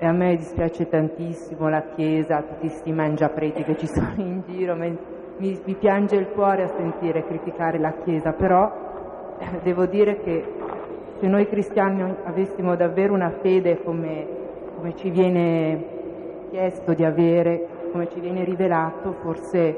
[0.00, 4.76] e a me dispiace tantissimo la Chiesa, tutti questi mangiapreti che ci sono in giro,
[4.76, 4.96] mi,
[5.38, 8.72] mi, piange il cuore a sentire criticare la Chiesa, però
[9.62, 10.44] devo dire che
[11.18, 14.26] se noi cristiani avessimo davvero una fede come,
[14.76, 15.96] come ci viene
[16.50, 19.76] chiesto di avere, come ci viene rivelato, forse,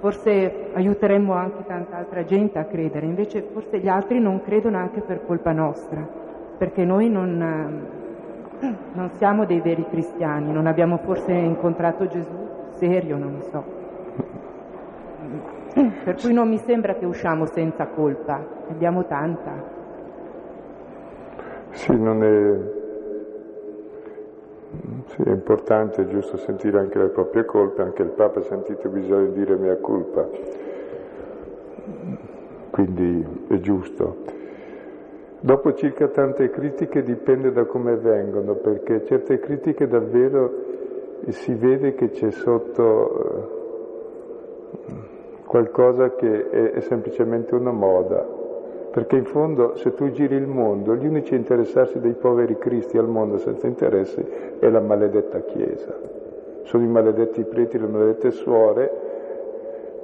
[0.00, 5.00] forse aiuteremmo anche tanta altra gente a credere, invece forse gli altri non credono anche
[5.00, 6.06] per colpa nostra,
[6.56, 7.86] perché noi non,
[8.92, 12.48] non siamo dei veri cristiani, non abbiamo forse incontrato Gesù
[12.78, 13.64] serio, non so.
[16.04, 19.76] Per cui non mi sembra che usciamo senza colpa, abbiamo tanta.
[21.70, 22.77] Sì, non è...
[25.06, 28.90] Sì, è importante, è giusto sentire anche le proprie colpe, anche il Papa ha sentito
[28.90, 30.28] bisogno di dire mia colpa,
[32.70, 34.16] quindi è giusto.
[35.40, 40.52] Dopo circa tante critiche dipende da come vengono, perché certe critiche davvero
[41.28, 43.56] si vede che c'è sotto
[45.46, 48.37] qualcosa che è, è semplicemente una moda,
[48.90, 52.96] perché in fondo se tu giri il mondo, gli unici a interessarsi dei poveri cristi
[52.98, 54.24] al mondo senza interessi
[54.58, 55.94] è la maledetta Chiesa.
[56.62, 59.06] Sono i maledetti preti, le maledette suore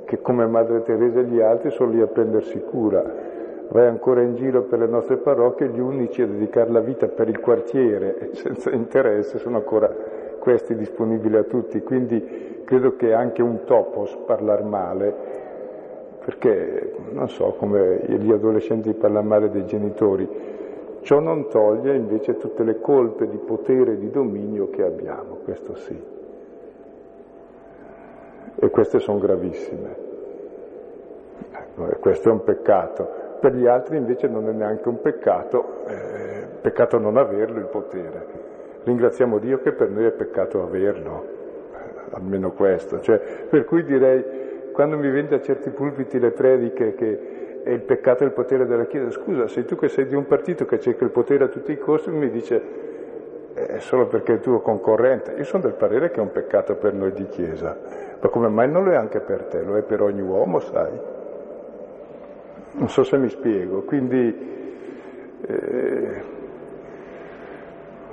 [0.04, 3.02] che come Madre Teresa e gli altri sono lì a prendersi cura.
[3.68, 7.28] Vai ancora in giro per le nostre parrocchie, gli unici a dedicare la vita per
[7.28, 9.90] il quartiere senza interesse sono ancora
[10.38, 11.82] questi disponibili a tutti.
[11.82, 15.33] Quindi credo che è anche un topos parlare male,
[16.24, 20.26] perché non so come gli adolescenti parlano male dei genitori,
[21.02, 25.74] ciò non toglie invece tutte le colpe di potere e di dominio che abbiamo, questo
[25.74, 26.02] sì.
[28.56, 29.96] E queste sono gravissime.
[31.52, 33.22] Ecco, questo è un peccato.
[33.40, 38.26] Per gli altri invece non è neanche un peccato, eh, peccato non averlo il potere.
[38.84, 41.42] Ringraziamo Dio che per noi è peccato averlo
[42.12, 43.00] almeno questo.
[43.00, 44.43] Cioè, per cui direi,
[44.74, 48.66] quando mi vende a certi pulpiti le prediche che è il peccato e il potere
[48.66, 51.48] della Chiesa, scusa, sei tu che sei di un partito che cerca il potere a
[51.48, 52.82] tutti i costi, mi dice
[53.54, 55.32] è solo perché è il tuo concorrente.
[55.38, 57.78] Io sono del parere che è un peccato per noi di Chiesa,
[58.20, 59.62] ma come mai non lo è anche per te?
[59.62, 60.98] Lo è per ogni uomo, sai?
[62.72, 64.52] Non so se mi spiego, quindi...
[65.46, 66.42] Eh,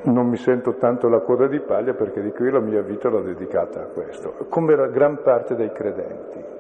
[0.04, 3.22] non mi sento tanto la coda di paglia perché dico io la mia vita l'ho
[3.22, 6.51] dedicata a questo, come la gran parte dei credenti.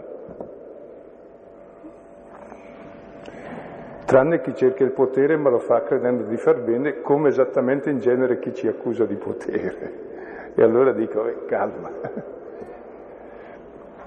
[4.11, 8.01] Tranne chi cerca il potere ma lo fa credendo di far bene, come esattamente in
[8.01, 10.09] genere chi ci accusa di potere.
[10.53, 11.89] E allora dico, eh, calma.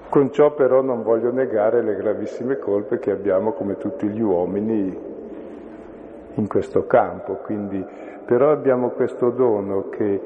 [0.07, 4.95] Con ciò però non voglio negare le gravissime colpe che abbiamo come tutti gli uomini
[6.35, 7.83] in questo campo, quindi
[8.25, 10.21] però abbiamo questo dono che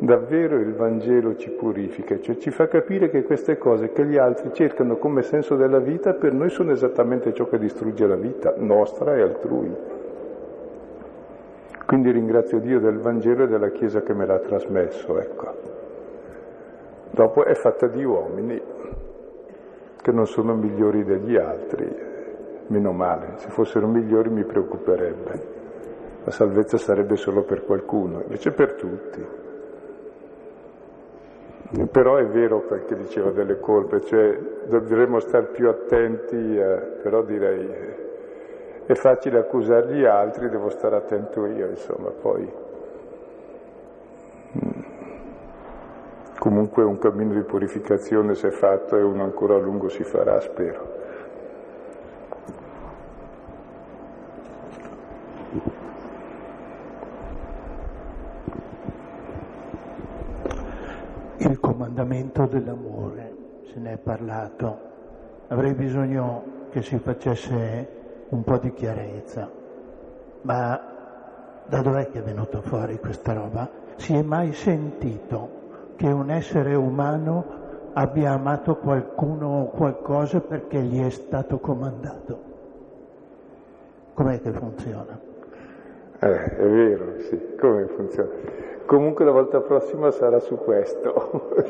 [0.00, 4.50] davvero il Vangelo ci purifica, cioè ci fa capire che queste cose che gli altri
[4.52, 9.14] cercano come senso della vita per noi sono esattamente ciò che distrugge la vita nostra
[9.14, 9.76] e altrui.
[11.86, 15.54] Quindi ringrazio Dio del Vangelo e della Chiesa che me l'ha trasmesso, ecco.
[17.10, 18.60] Dopo è fatta di uomini
[20.00, 21.86] che non sono migliori degli altri,
[22.68, 25.58] meno male, se fossero migliori mi preoccuperebbe
[26.22, 29.39] la salvezza sarebbe solo per qualcuno, invece per tutti.
[31.70, 37.22] Però è vero quel che diceva delle colpe, cioè dovremmo stare più attenti, eh, però
[37.22, 37.68] direi
[38.86, 42.52] è facile accusare gli altri, devo stare attento io, insomma, poi.
[44.56, 44.82] Mm.
[46.40, 50.40] Comunque un cammino di purificazione si è fatto e uno ancora a lungo si farà,
[50.40, 50.99] spero.
[61.90, 63.32] Comandamento dell'amore,
[63.72, 64.88] se ne è parlato.
[65.48, 67.88] Avrei bisogno che si facesse
[68.28, 69.50] un po' di chiarezza.
[70.42, 70.80] Ma
[71.66, 73.68] da dov'è che è venuta fuori questa roba?
[73.96, 75.58] Si è mai sentito
[75.96, 77.58] che un essere umano
[77.92, 82.48] abbia amato qualcuno o qualcosa perché gli è stato comandato?
[84.14, 85.18] Com'è che funziona?
[86.20, 88.30] Eh, è vero, sì, come funziona?
[88.90, 91.52] Comunque la volta prossima sarà su questo.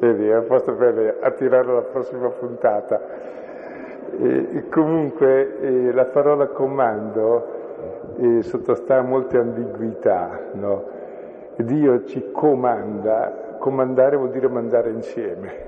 [0.00, 2.98] Vedi, è a posto per attirare la prossima puntata.
[4.18, 10.84] E, comunque eh, la parola comando eh, sottostà a molte ambiguità, no?
[11.56, 15.67] Dio ci comanda, comandare vuol dire mandare insieme,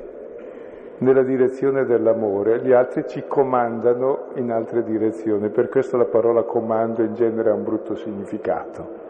[1.01, 7.03] nella direzione dell'amore, gli altri ci comandano in altre direzioni, per questo la parola comando
[7.03, 9.09] in genere ha un brutto significato.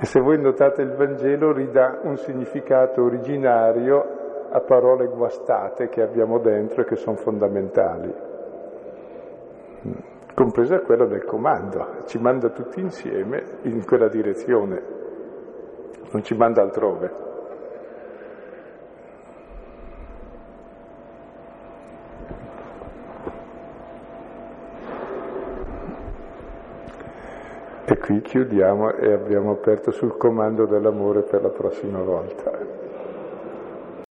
[0.00, 4.16] E se voi notate il Vangelo ridà un significato originario
[4.50, 8.14] a parole guastate che abbiamo dentro e che sono fondamentali,
[10.32, 14.82] compresa quella del comando, ci manda tutti insieme in quella direzione,
[16.12, 17.27] non ci manda altrove.
[28.08, 32.67] Qui chiudiamo e abbiamo aperto sul comando dell'amore per la prossima volta.